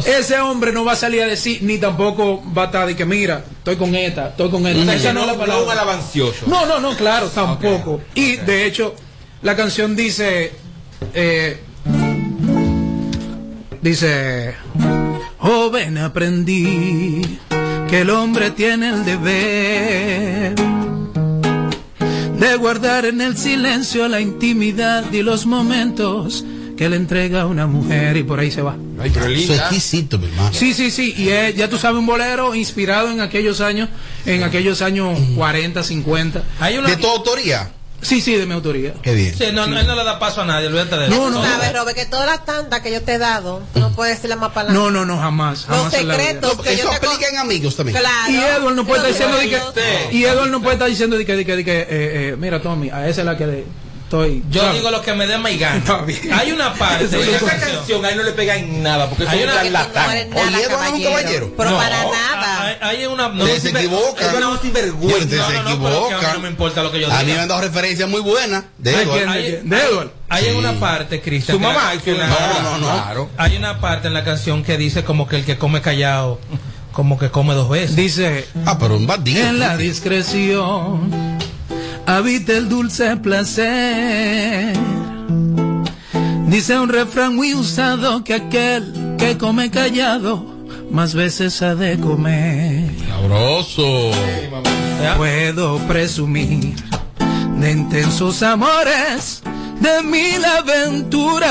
[0.07, 3.05] Ese hombre no va a salir a decir, ni tampoco va a estar de que,
[3.05, 4.81] mira, estoy con esta, estoy con esta.
[4.81, 5.65] O sea, Esa que no no, es la no palabra.
[5.65, 6.47] un alabancioso.
[6.47, 8.01] No, no, no, claro, tampoco.
[8.15, 8.95] Y de hecho,
[9.43, 10.53] la canción dice,
[11.15, 11.61] eh,
[13.83, 14.55] dice,
[15.39, 17.39] joven aprendí
[17.89, 20.55] que el hombre tiene el deber
[22.39, 26.45] de guardar en el silencio la intimidad y los momentos
[26.77, 28.77] que le entrega a una mujer y por ahí se va.
[29.01, 30.51] Ay, pero Eso es exquisito, mi hermano.
[30.53, 33.89] Sí, sí, sí, y es, ya tú sabes, un bolero inspirado en aquellos años,
[34.27, 36.43] en aquellos años 40, 50.
[36.61, 36.89] Hay una.
[36.91, 37.71] ¿De tu autoría?
[38.03, 38.93] Sí, sí, de mi autoría.
[39.03, 39.35] Qué bien.
[39.37, 41.47] Sí, no, no, él no le da paso a nadie, olvídate de No, no, Tú
[41.47, 44.53] sabes, Robert, que todas las tantas que yo te he dado, no puedes decirle más
[44.53, 44.75] palabras.
[44.79, 45.67] No, no, no, jamás.
[45.67, 46.15] Los jamás vida.
[46.15, 47.99] secretos que Eso yo te con- aplica en amigos también.
[47.99, 48.31] Claro.
[48.33, 50.13] Y Edward no puede estar diciendo de que, Usted.
[50.13, 52.61] y Edward no puede estar diciendo de que, de que, de que, eh, eh, mira
[52.61, 53.65] Tommy, a esa es la que le-
[54.07, 54.43] estoy.
[54.51, 54.77] Yo ¿sabes?
[54.79, 55.83] digo lo que me dé más gana.
[56.33, 57.77] Hay una parte la esa canción.
[57.77, 60.31] canción ahí no le pega en nada, porque Hay una- un charlatán.
[60.31, 61.55] No nada, Edward es un caballero.
[61.57, 62.63] Pero No, para nada.
[62.63, 63.29] Hay, hay una.
[63.29, 64.27] No, se sinver- equivoca.
[64.27, 65.29] Es una sinvergüenza.
[65.29, 66.33] se No, mí equivoca.
[66.35, 67.19] no me importa lo que yo diga.
[67.19, 69.31] A mí me han dado referencias muy buenas de ¿De Edward.
[69.65, 69.77] ¿De
[70.29, 70.51] Hay- Sí.
[70.51, 71.57] en una parte, Cristian.
[71.57, 72.87] Su que la- mamá, que la- No, no, no.
[72.93, 73.31] Claro.
[73.37, 76.41] Hay una parte en la canción que dice como que el que come callado,
[76.93, 77.95] como que come dos veces.
[77.95, 79.47] Dice, Ah, pero un bandido.
[79.47, 81.36] en la discreción
[82.07, 84.75] habita el dulce placer.
[86.47, 90.57] Dice un refrán muy usado que aquel que come callado
[90.91, 92.91] más veces ha de comer.
[93.09, 94.13] Sabroso.
[95.17, 96.75] Puedo presumir
[97.59, 99.43] de intensos amores,
[99.81, 101.47] de mil aventuras.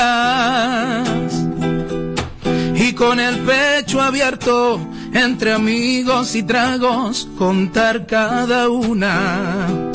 [2.74, 4.80] Y con el pecho abierto,
[5.12, 9.85] entre amigos y tragos, contar cada una.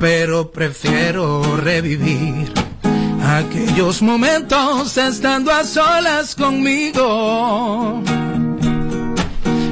[0.00, 2.52] Pero prefiero revivir
[3.22, 8.02] aquellos momentos estando a solas conmigo.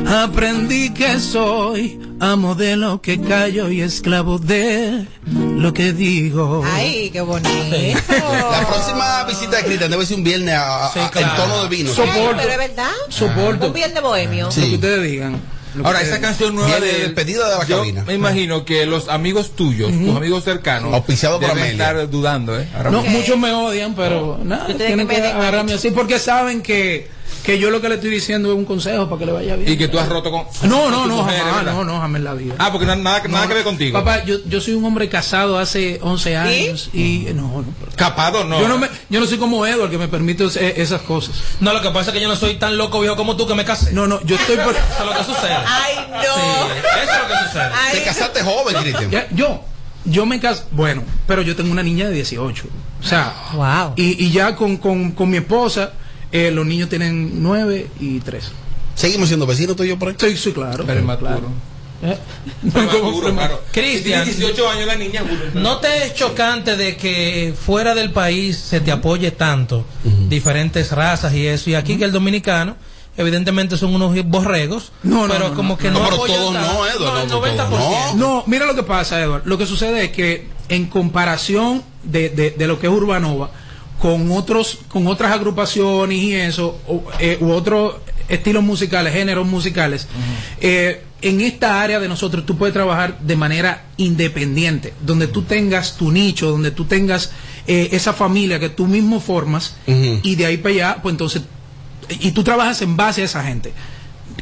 [0.07, 6.63] Aprendí que soy amo de lo que callo y esclavo de lo que digo.
[6.73, 7.49] Ay, qué bonito.
[7.49, 11.69] La próxima visita de Cristian debe ser un viernes a- a- a- en tono de
[11.69, 11.91] vino.
[11.91, 11.97] Ay,
[12.37, 12.91] pero es verdad.
[13.09, 13.67] Soporto.
[13.69, 14.47] Un viernes bohemio.
[14.47, 15.41] Lo que ustedes digan.
[15.83, 18.05] Ahora, esa canción nueva de de despedida de la yo cabina.
[18.07, 21.85] Me imagino que los amigos tuyos, tus amigos cercanos, Auspiciado por deben Amelia.
[21.91, 22.69] estar dudando, ¿eh?
[22.77, 26.63] Ahora No, muchos me odian, pero nada, Tú tienes tienen que agarrarme así porque saben
[26.63, 27.09] que,
[27.45, 29.73] que yo lo que le estoy diciendo es un consejo para que le vaya bien.
[29.73, 30.45] Y que tú has roto con.
[30.69, 32.55] No, no, no, mujer, jamás, no, no, jamás en la vida.
[32.59, 33.99] Ah, porque na- nada, nada No, que ver contigo.
[33.99, 38.45] Papá, yo, yo soy un hombre casado hace 11 años y, no, no, pero- Capado,
[38.45, 38.61] no.
[38.61, 40.45] Yo no, me, yo no soy como Edward que me permite
[40.81, 41.35] esas cosas.
[41.61, 43.55] No, lo que pasa es que yo no soy tan loco viejo como tú que
[43.55, 43.93] me casé.
[43.93, 44.75] No, no, yo estoy por...
[44.77, 45.57] Eso es lo que sucede.
[45.67, 46.21] Ay, no.
[46.21, 46.33] Eso
[47.03, 47.71] es lo que sucede.
[47.75, 49.27] Ay, Te casaste joven, Cristian.
[49.33, 49.65] Yo,
[50.05, 52.65] yo me caso, bueno, pero yo tengo una niña de 18.
[53.01, 53.95] O sea, Wow.
[53.97, 55.93] y, y ya con, con, con mi esposa,
[56.33, 58.51] eh, los niños tienen 9 y 3.
[58.95, 60.17] Seguimos siendo vecinos tú y yo por ahí.
[60.19, 60.85] Sí, sí, claro.
[61.03, 61.43] Más claro.
[62.05, 62.19] Eh,
[62.73, 63.61] Prematuro, claro.
[63.71, 64.25] Cristian.
[64.27, 65.23] Si tiene 18 años la niña,
[65.55, 69.85] ¿No te es chocante de que fuera del país se te apoye tanto
[70.29, 71.71] diferentes razas y eso?
[71.71, 72.77] Y aquí que el dominicano,
[73.17, 75.79] evidentemente son unos borregos, No, no, pero no, como no.
[75.79, 76.73] que No, no, pero todos tanto.
[76.73, 78.15] no, Eduardo, el no, todos 90%.
[78.15, 79.43] No, mira lo que pasa, Edward.
[79.45, 83.51] Lo que sucede es que en comparación de, de- de lo que es Urbanova,
[84.03, 87.95] con otros, con otras agrupaciones y eso, o, eh, u otros
[88.29, 90.09] estilos musicales, géneros musicales,
[90.61, 95.97] eh, en esta área de nosotros tú puedes trabajar de manera independiente, donde tú tengas
[95.97, 97.31] tu nicho, donde tú tengas
[97.69, 101.43] eh, esa familia que tú mismo formas, y de ahí para allá, pues entonces,
[102.09, 103.73] y tú trabajas en base a esa gente.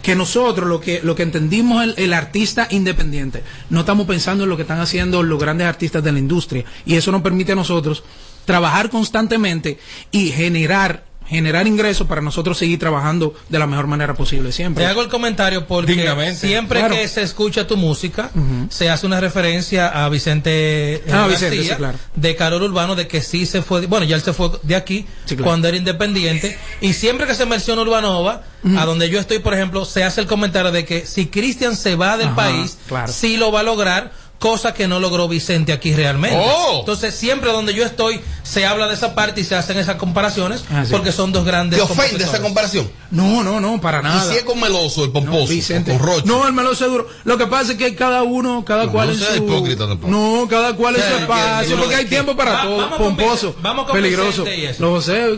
[0.00, 4.50] Que nosotros lo que lo que entendimos el, el artista independiente no estamos pensando en
[4.50, 7.56] lo que están haciendo los grandes artistas de la industria y eso nos permite a
[7.56, 8.02] nosotros
[8.50, 9.78] trabajar constantemente
[10.10, 14.90] y generar generar ingresos para nosotros seguir trabajando de la mejor manera posible siempre Te
[14.90, 16.44] hago el comentario porque Dignamente.
[16.48, 16.96] siempre Claro.
[16.96, 18.30] que se escucha tu música,
[18.68, 21.98] se hace una referencia a Vicente, eh, Ah, Vicente, García, sí, claro.
[22.16, 25.06] de Carol Urbano, de que sí se fue, bueno, ya él se fue de aquí
[25.26, 25.44] Sí, claro.
[25.50, 28.42] cuando era independiente, y siempre que se menciona Urbanova,
[28.76, 31.94] a donde yo estoy, por ejemplo, se hace el comentario de que si Cristian se
[31.94, 32.76] va del Ajá, país,
[33.06, 34.10] sí lo va a lograr,
[34.40, 36.36] cosa que no logró Vicente aquí realmente.
[36.42, 36.78] Oh.
[36.80, 40.64] Entonces, siempre donde yo estoy, se habla de esa parte y se hacen esas comparaciones,
[40.72, 40.90] Ah, sí.
[40.90, 42.90] porque son dos grandes ¿Te ofende esa comparación?
[43.12, 45.96] no no no para nada Y si es con Meloso, el pomposo, No, Vicente.
[45.96, 46.24] con.
[46.24, 47.06] No, el meloso es duro.
[47.24, 49.44] Lo que pasa es que cada uno, cada No, cual no en su.
[49.44, 50.10] hipócrita tampoco.
[50.10, 52.62] No, cada cual en Sí, su que- espacio, que- porque hay que- tiempo para Va-
[52.62, 52.76] todo.
[52.78, 54.44] vamos con Pomposo, Vicente, vamos con peligroso.
[54.78, 55.36] Lo sé.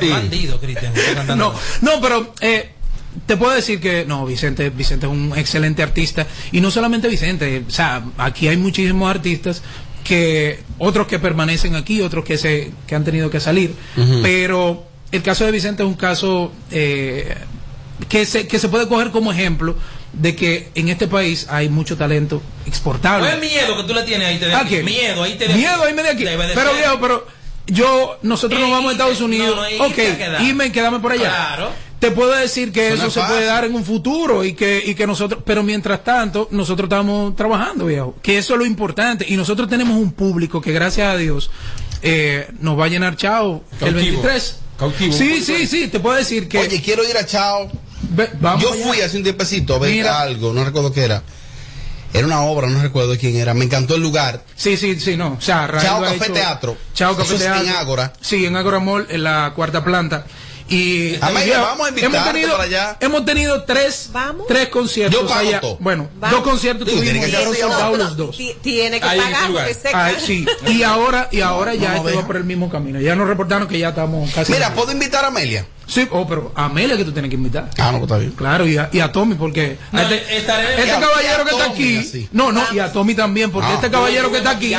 [0.00, 0.08] Sí.
[0.10, 0.92] Bandido, Cristian.
[1.36, 2.74] No, no, pero eh,
[3.24, 7.64] te puedo decir que no, Vicente, Vicente es un excelente artista y no solamente Vicente,
[7.66, 9.62] o sea, aquí hay muchísimos artistas
[10.04, 13.74] que otros que permanecen aquí, otros que se que han tenido que salir,
[14.22, 17.34] pero el caso de Vicente es un caso eh,
[18.08, 19.76] que se que se puede coger como ejemplo
[20.12, 23.28] de que en este país hay mucho talento exportable.
[23.28, 24.76] No es miedo que tú le tienes ahí te de ¿A aquí.
[24.82, 26.24] Miedo, ahí te de Miedo, ahí me de aquí.
[26.24, 26.78] Debe de Pero ser.
[26.78, 27.26] viejo, pero
[27.66, 29.50] yo, nosotros nos vamos a Estados Unidos.
[29.50, 31.28] no, no, ahí ok, y me quedame por allá.
[31.28, 31.70] Claro.
[31.98, 35.06] Te puedo decir que Eso se puede dar en un futuro y que, y que
[35.06, 38.14] nosotros, pero mientras tanto, nosotros estamos trabajando, viejo.
[38.22, 39.24] Que eso es lo importante.
[39.28, 41.50] Y nosotros tenemos un público que, gracias a Dios,
[42.02, 44.22] eh, nos va a llenar chao el Cautivo.
[44.22, 44.56] 23.
[44.78, 45.12] Cautivo.
[45.14, 46.58] Sí, sí, sí, te puedo decir que.
[46.58, 47.70] Oye, quiero ir a Chao.
[48.10, 48.84] ve- vamos Yo allá.
[48.84, 50.20] fui hace un tiempecito a ver Mira.
[50.20, 51.22] algo, no recuerdo qué era.
[52.12, 53.54] Era una obra, no recuerdo quién era.
[53.54, 54.44] Me encantó el lugar.
[54.54, 55.32] Sí, sí, sí, no.
[55.38, 56.76] O sea, Rael Chao Café hecho- Teatro.
[56.94, 57.62] Chao Café Eso es Teatro.
[57.62, 58.12] en Ágora.
[58.20, 60.26] Sí, en Ágora Mall, en la cuarta planta.
[60.68, 62.96] Y Amelia, ya, vamos a hemos tenido, para allá.
[63.00, 64.46] Hemos tenido tres, Vamos.
[64.48, 65.60] tres conciertos Yo pago allá.
[65.60, 65.76] todo.
[65.78, 66.36] Bueno, Vamos.
[66.38, 68.36] dos conciertos Digo, tiene tuvimos que no, los dos.
[68.36, 69.68] Ti- Tiene que Ahí en ese pagar lugar.
[69.68, 70.46] porque se sí.
[70.66, 72.20] Y ahora, y ahora ya No, esto deja.
[72.20, 73.00] va por el mismo camino.
[73.00, 74.52] Ya nos reportaron que ya estamos casi.
[74.52, 75.66] Mira, ¿puedo invitar a Amelia?
[75.86, 77.70] Sí, oh, pero a Amelia que tú tienes que invitar.
[77.78, 78.32] Ah, no, pues está bien.
[78.32, 80.46] Claro, y a, y a Tommy, porque No, a este, este
[81.00, 81.98] caballero que está aquí.
[81.98, 82.28] así.
[82.32, 83.74] No, no, y a Tommy también, porque Ah.
[83.74, 84.74] este caballero que está aquí.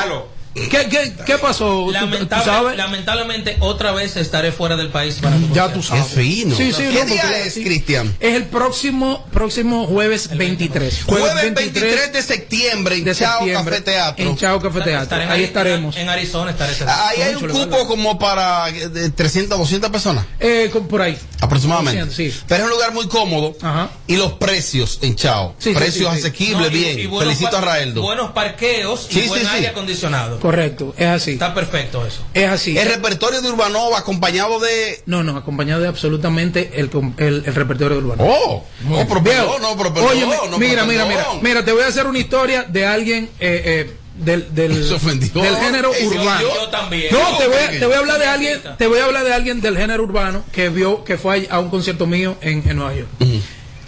[0.53, 1.65] ¿Qué, qué, qué pasó?
[1.65, 2.77] ¿Tú- tú Lamentable- sabes?
[2.77, 5.73] lamentablemente, otra vez estaré fuera del país para tu Ya concierto.
[5.73, 6.05] tú sabes.
[6.07, 6.55] Qué fino.
[6.55, 7.53] Sí, sí, ¿Qué no, día es.
[7.53, 8.15] Cristian?
[8.19, 11.03] Es el próximo próximo jueves 23.
[11.05, 14.25] Jueves 23 de septiembre en de Chao septiembre, Café Teatro.
[14.25, 15.17] En Chao Café Teatro.
[15.29, 15.95] Ahí estaremos.
[15.95, 20.25] En Arizona estaré ese Ahí hay un cupo como para eh, de 300, 200 personas.
[20.39, 21.17] Eh, por ahí.
[21.41, 21.99] Aproximadamente.
[22.05, 22.41] 200, sí.
[22.47, 23.55] Pero es un lugar muy cómodo.
[23.61, 23.89] Ajá.
[24.07, 25.55] Y los precios en Chao.
[25.59, 26.27] Sí, precios sí, sí.
[26.27, 26.99] asequibles, No, y- bien.
[26.99, 28.01] y buenos Felicito a Raeldo.
[28.01, 29.55] Buenos parqueos Sí, y buen sí, sí.
[29.55, 30.36] aire acondicionado.
[30.39, 31.31] Correcto, es así.
[31.33, 32.21] Está perfecto eso.
[32.33, 32.77] Es así.
[32.77, 35.01] El repertorio de Urbanova acompañado de.
[35.05, 38.23] No, no, acompañado de absolutamente el, com- el, el repertorio urbano.
[38.23, 41.71] Oh, oh, pero Viejo, perdón, no, pero óyeme, no, mira, pero mira, mira, mira, te
[41.71, 44.73] voy a hacer una historia de alguien eh, eh, del, del,
[45.33, 46.41] del género Ey, urbano.
[46.41, 47.07] Yo también.
[47.11, 49.33] No, te voy, a, te voy a hablar de alguien, te voy a hablar de
[49.33, 52.75] alguien del género urbano que vio, que fue a a un concierto mío en, en
[52.77, 53.09] Nueva York.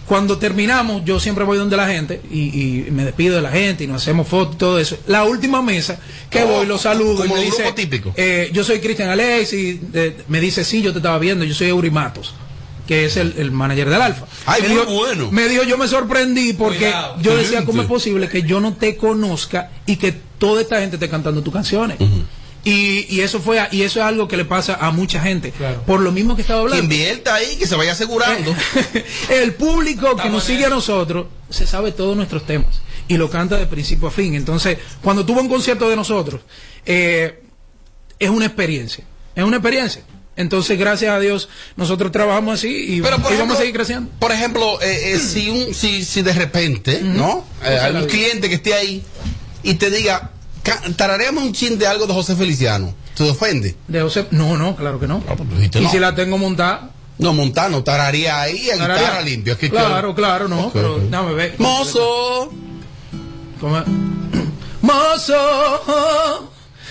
[0.09, 3.83] Cuando terminamos, yo siempre voy donde la gente y, y me despido de la gente
[3.83, 4.97] y nos hacemos fotos y todo eso.
[5.05, 5.99] La última mesa
[6.31, 8.13] que voy, lo saludo y como me los dice, típicos.
[8.17, 11.53] eh, yo soy Cristian Alex y eh, me dice, sí, yo te estaba viendo, yo
[11.53, 12.33] soy Eurimatos,
[12.87, 14.25] que es el, el manager del Alfa.
[14.47, 15.31] Ay, me muy dijo, bueno.
[15.31, 17.15] Me dijo, yo me sorprendí porque Cuidado.
[17.21, 17.63] yo decía.
[17.63, 21.43] ¿cómo es posible que yo no te conozca y que toda esta gente esté cantando
[21.43, 21.99] tus canciones?
[22.65, 25.53] Y, y eso fue y eso es algo que le pasa a mucha gente
[25.87, 28.53] por lo mismo que estaba Que hablando invierta ahí, que se vaya asegurando.
[29.29, 33.57] el público que nos sigue a nosotros se sabe todos nuestros temas y lo canta
[33.57, 34.35] de principio a fin.
[34.35, 36.41] Entonces, cuando tuvo un concierto de nosotros,
[36.85, 37.43] eh,
[38.19, 39.03] es una experiencia.
[39.35, 40.03] Es una experiencia.
[40.35, 44.11] Entonces, gracias a Dios, nosotros trabajamos así y, Pero, y ejemplo, vamos a seguir creciendo.
[44.19, 47.45] Por ejemplo, eh, eh, si, un, si, si de repente, ¿no?
[47.63, 48.07] Eh, hay la un vida.
[48.15, 49.03] cliente que esté ahí
[49.63, 50.31] y te diga, "Ca-
[50.95, 52.93] tarareame un chin de algo de José Feliciano.
[53.15, 53.75] ¿Te ofende?
[53.87, 55.21] De José- no, no, claro que no.
[55.55, 55.91] dijiste y no.
[55.91, 56.91] si la tengo montada.
[57.17, 59.03] No, Montano, tararía ahí a Tararía.
[59.03, 59.57] guitarra limpia.
[59.57, 61.01] que- Claro, claro, no, Ok, pero ok.
[61.09, 61.55] dame ver.
[61.57, 62.49] Mozo.
[64.81, 66.48] Mozo,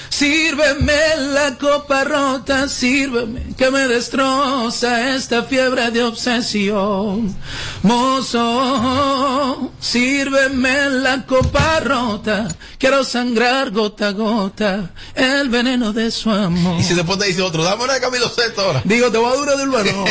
[0.08, 0.98] sírveme
[1.32, 7.36] la copa rota, sírveme que me destroza esta fiebre de obsesión.
[7.82, 12.48] Mozo, sírveme la copa rota,
[12.78, 16.80] quiero sangrar gota a gota el veneno de su amor.
[16.80, 18.82] Y si después te dice otro, dame una de Camilo Sesto ahora.
[18.84, 20.04] Digo, te voy a durar de urbano.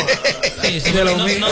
[0.62, 1.46] de lo mío.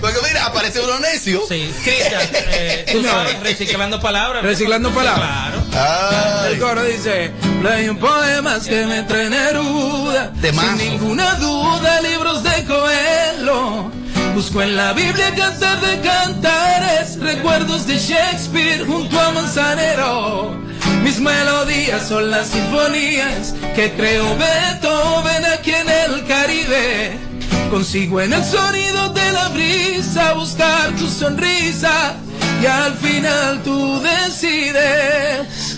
[0.00, 1.42] Porque mira, aparece uno necio.
[1.48, 4.42] Sí, Cristian, eh, tú sabes, reciclando palabras.
[4.42, 5.64] Reciclando palabras.
[5.70, 6.46] Claro.
[6.46, 7.32] El coro dice,
[7.64, 10.76] leí poemas que me traen Neruda, Temazo.
[10.76, 13.90] sin ninguna duda, libros de Coelho.
[14.34, 20.54] Busco en la Biblia cantar de cantares, recuerdos de Shakespeare junto a Manzanero.
[21.02, 27.18] Mis melodías son las sinfonías que creó Beethoven aquí en el Caribe.
[27.70, 32.14] Consigo en el sonido de la brisa buscar tu sonrisa
[32.62, 35.73] y al final tú decides.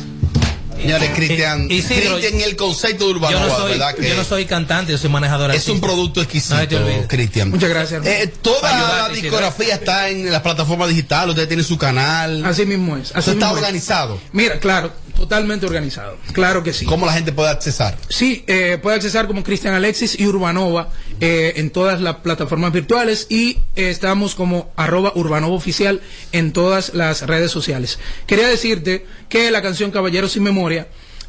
[0.80, 3.94] Señores, Cristian, Isidro, Cristian el concepto de Yo Urbanova, no, soy, ¿verdad?
[3.94, 7.06] Que yo no soy cantante, yo soy manejador es un producto No exquisito, olvide.
[7.08, 7.50] Cristian.
[7.50, 8.04] Muchas gracias.
[8.06, 12.44] Eh, toda Ayudar, la discografía está en las plataformas digitales, usted tiene su canal.
[12.44, 13.10] Así mismo es.
[13.10, 13.52] Así Eso está es.
[13.52, 14.20] organizado.
[14.32, 16.18] Mira, claro, totalmente organizado.
[16.32, 16.84] Claro que sí.
[16.84, 17.96] ¿Cómo la gente puede accesar?
[18.08, 20.90] Sí, eh, puede accesar como Cristian Alexis y Urbanova
[21.20, 26.00] eh, en todas las plataformas virtuales y eh, estamos como arroba Urbanova Oficial
[26.32, 27.98] en todas las redes sociales.
[28.26, 30.88] Quería decirte que la canción Caballeros sin Memoria,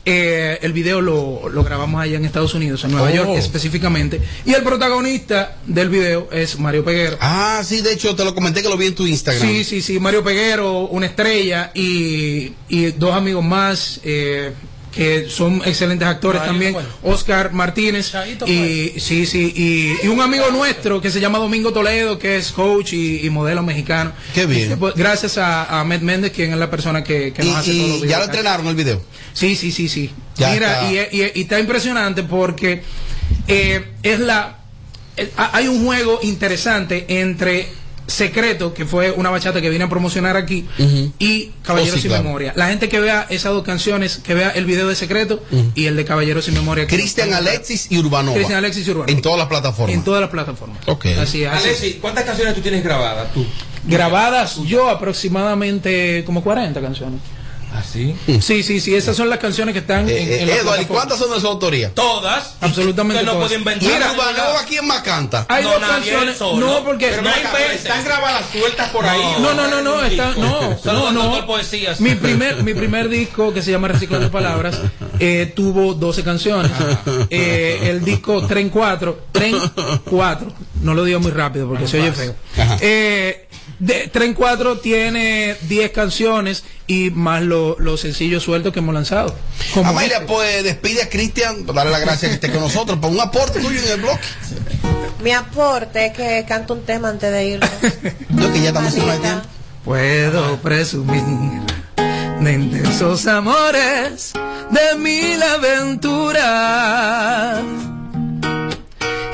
[0.09, 3.13] eh, el video lo, lo grabamos allá en Estados Unidos, en Nueva Oh.
[3.13, 7.17] York específicamente, y el protagonista del video es Mario Peguero.
[7.19, 9.45] Ah, sí, de hecho te lo comenté que lo vi en tu Instagram.
[9.47, 14.53] Sí, sí, sí, Mario Peguero, una estrella y, y dos amigos más eh,
[14.91, 16.89] que son excelentes actores también, bueno.
[17.03, 18.11] Oscar Martínez
[18.47, 22.51] y sí, sí, y, y un amigo nuestro que se llama Domingo Toledo, que es
[22.51, 24.13] coach y, y modelo mexicano.
[24.33, 24.63] Qué bien.
[24.63, 27.55] Este, pues, Gracias a, a Ahmed Méndez, quien es la persona que, que nos Y,
[27.57, 28.19] hace y todos los ya videos.
[28.19, 29.01] lo entrenaron el video.
[29.33, 30.11] Sí, sí, sí, sí.
[30.35, 31.13] Ya Mira, está.
[31.15, 32.81] Y, y- y está impresionante porque
[33.47, 34.57] eh, es la
[35.15, 37.67] eh, ha- hay un juego interesante entre
[38.07, 40.65] Secreto, que fue una bachata que vine a promocionar aquí,
[41.19, 42.23] y Caballeros Oh, sí, sin claro.
[42.23, 42.53] Memoria.
[42.55, 45.43] La gente que vea esas dos canciones, que vea el video de Secreto
[45.75, 46.87] y el de Caballeros sin Memoria.
[46.87, 48.35] Cristian Alexis y Urbanova.
[48.35, 49.11] Cristian Alexis y Urbanova.
[49.11, 49.95] En todas las plataformas.
[49.95, 50.77] En todas las plataformas.
[50.87, 51.05] Ok.
[51.19, 51.49] Así es.
[51.49, 51.79] así es.
[51.79, 53.45] Alexi, ¿cuántas canciones tú tienes grabadas tú?
[53.85, 57.19] Grabadas yo aproximadamente como 40 canciones.
[57.73, 58.15] ¿Así?
[58.41, 60.85] Sí, sí, sí, esas son las canciones que están en, Eh, en la Edward, ¿y
[60.85, 61.93] cuántas son de su autoría?
[61.93, 62.55] Todas.
[62.61, 63.51] Absolutamente Que no todas.
[63.81, 64.13] Mira,
[64.67, 65.45] ¿quién más canta?
[65.49, 66.37] Hay No, dos canciones.
[66.37, 66.65] solo.
[66.65, 67.75] No, porque Pero no no hay inventes.
[67.81, 69.21] Están grabadas sueltas por ahí.
[69.39, 71.45] No, no, no, no, está, no, no, no.
[71.45, 71.99] poesías.
[71.99, 74.77] Mi primer, mi primer disco que se llama Reciclando Palabras
[75.19, 76.71] eh, tuvo 12 canciones.
[77.29, 79.55] Eh, el disco Tren 4, Tren
[80.09, 80.51] 4,
[80.81, 82.35] no lo digo muy rápido porque se oye feo.
[82.81, 83.47] Eh,
[83.79, 89.35] de, Tren 4 tiene 10 canciones y más lo- los sencillos sueltos que hemos lanzado.
[89.73, 90.27] Como Amalia, este.
[90.27, 93.79] pues despide a Cristian, darle las gracias que esté con nosotros por un aporte tuyo
[93.79, 94.19] en el bloque.
[95.23, 97.67] Mi aporte es que canto un tema antes de irme.
[98.29, 99.47] Yo que ya estamos encima de tiempo.
[99.83, 101.23] Puedo presumir
[102.39, 104.33] de intensos amores,
[104.69, 105.41] de mil
[106.37, 107.63] aventuras.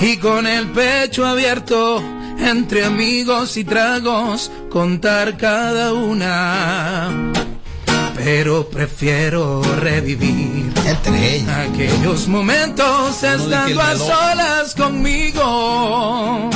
[0.03, 2.03] Y con el pecho abierto,
[2.37, 7.31] entre amigos y tragos, contar cada una.
[8.15, 10.73] pero prefiero revivir
[11.49, 16.49] aquellos momentos di que el estando a solas conmigo.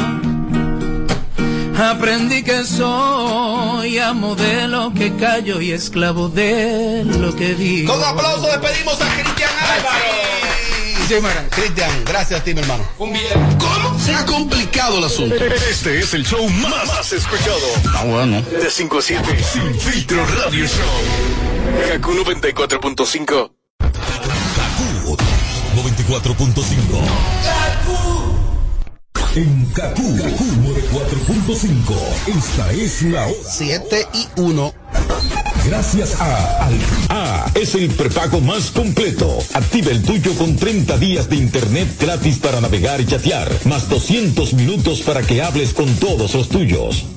[1.79, 7.93] Aprendí que soy amo de lo que callo y esclavo de lo que digo.
[7.93, 10.26] Con aplauso despedimos a Cristian Álvaro.
[11.07, 12.85] Cristian, gracias a ti, mi hermano.
[12.97, 13.31] Un bien.
[13.57, 15.35] ¿Cómo se ha complicado el asunto?
[15.35, 17.61] Este es el show más, más escuchado.
[17.95, 18.41] Ah, bueno.
[18.41, 19.23] De 5 a 7.
[19.41, 20.83] Sin filtro radio show.
[21.93, 23.51] Kaku 94.5.
[25.77, 27.47] 94.5.
[29.37, 32.37] En Kaku, 94.5.
[32.37, 33.49] Esta es la hora.
[33.49, 34.73] 7 y 1.
[35.67, 39.37] Gracias a Al A es el prepago más completo.
[39.53, 44.53] Activa el tuyo con 30 días de internet gratis para navegar y chatear, más 200
[44.53, 47.16] minutos para que hables con todos los tuyos.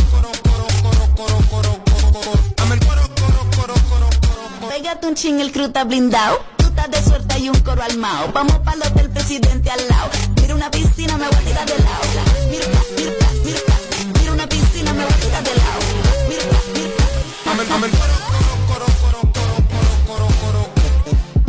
[5.11, 6.39] un ching, el crew está blindado.
[6.55, 8.31] Tú estás de suerte y un coro armado.
[8.33, 10.09] Vamos para el hotel presidente al lado.
[10.39, 12.03] Mira una piscina, me voy a tirar de lado.
[12.49, 13.11] Mira, mira,
[13.43, 13.59] mira,
[14.19, 15.79] mira una piscina, me voy a tirar de lado.
[16.29, 16.43] Mira,
[16.75, 16.95] mira.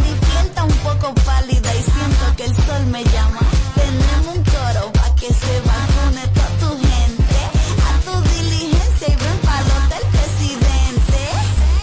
[0.02, 3.40] Mi piel está un poco pálida y siento que el sol me llama.
[3.76, 7.38] Tenemos un coro pa' que se vacune toda tu gente.
[7.86, 11.18] A tu diligencia y ven para el hotel presidente.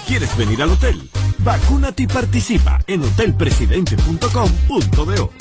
[0.08, 1.10] ¿Quieres venir al hotel?
[1.44, 5.34] Vacúnate y participa en hotelpresidente.com.do.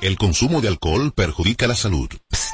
[0.00, 2.08] El consumo de alcohol perjudica la salud.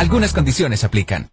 [0.00, 1.30] Algunas condiciones aplican.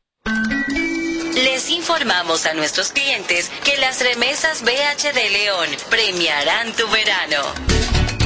[1.36, 7.97] Les informamos a nuestros clientes que las remesas BH de León premiarán tu verano.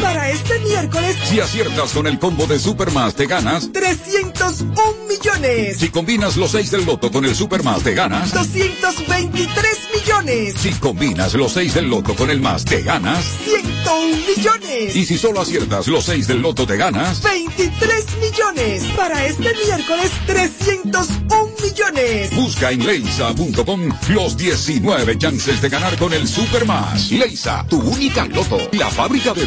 [0.00, 3.72] Para este miércoles, Si aciertas con el combo de Supermas, te ganas.
[3.72, 4.74] 301
[5.08, 5.78] millones.
[5.78, 8.32] Si combinas los 6 del loto con el Supermas, te ganas.
[8.32, 10.54] 223 millones.
[10.58, 13.24] Si combinas los 6 del loto con el más, te ganas.
[13.44, 14.96] 101 millones.
[14.96, 17.22] Y si solo aciertas los 6 del loto, te ganas.
[17.22, 18.84] 23 millones.
[18.96, 22.34] Para este miércoles, 301 millones.
[22.34, 27.10] Busca en leisa.com los 19 chances de ganar con el Supermas.
[27.10, 29.46] Leisa, tu única loto, la fábrica de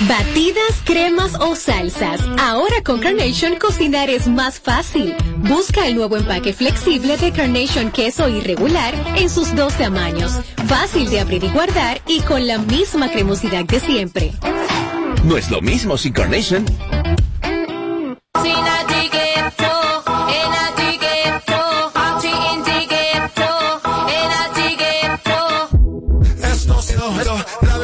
[0.00, 2.20] Batidas, cremas o salsas.
[2.38, 5.16] Ahora con Carnation cocinar es más fácil.
[5.38, 10.32] Busca el nuevo empaque flexible de Carnation queso irregular en sus dos tamaños.
[10.66, 14.32] Fácil de abrir y guardar y con la misma cremosidad de siempre.
[15.24, 16.66] No es lo mismo sin Carnation.
[18.34, 19.25] Esto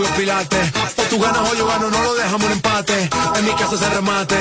[0.00, 0.72] Los pilates.
[0.96, 3.10] O tú ganas o yo gano, no lo dejamos en empate.
[3.36, 4.36] En mi casa se remate.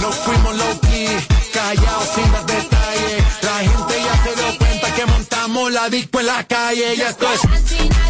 [0.00, 1.08] No fuimos low key,
[1.52, 3.24] callados sin dar detalles.
[3.42, 6.94] La gente ya se dio cuenta que montamos la disco en la calle.
[6.94, 8.09] Y esto es.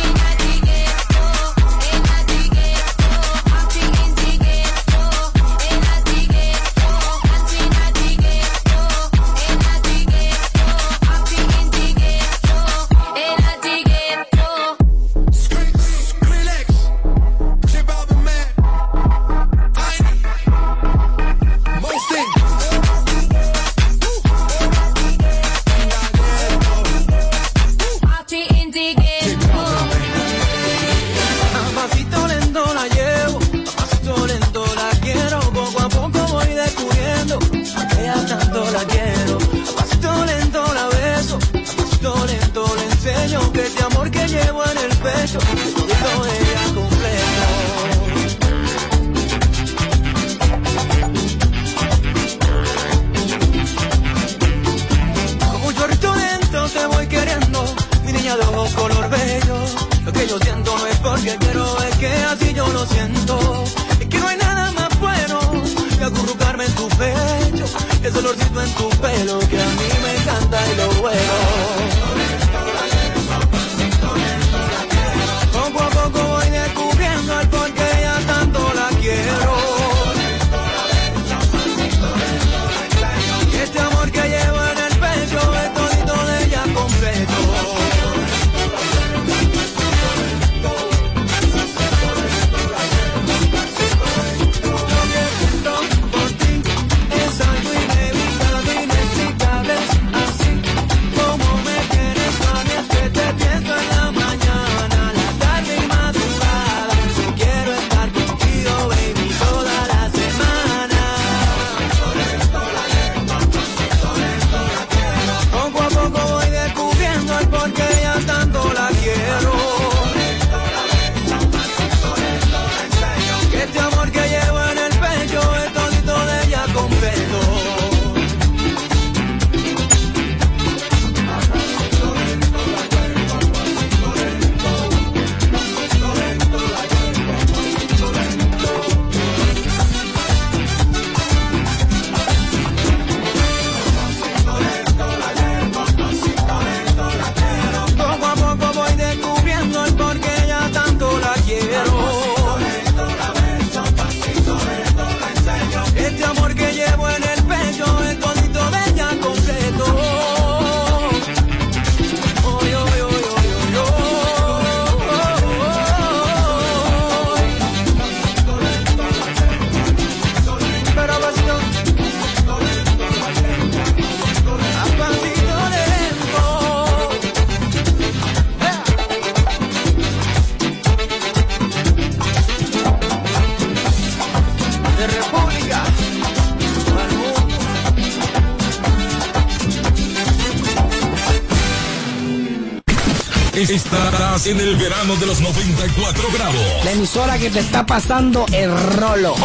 [194.41, 196.55] Estás en el verano de los 94 grados.
[196.83, 199.35] La emisora que te está pasando el rolo.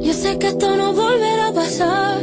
[0.00, 2.20] Yo sé que esto no volverá a pasar,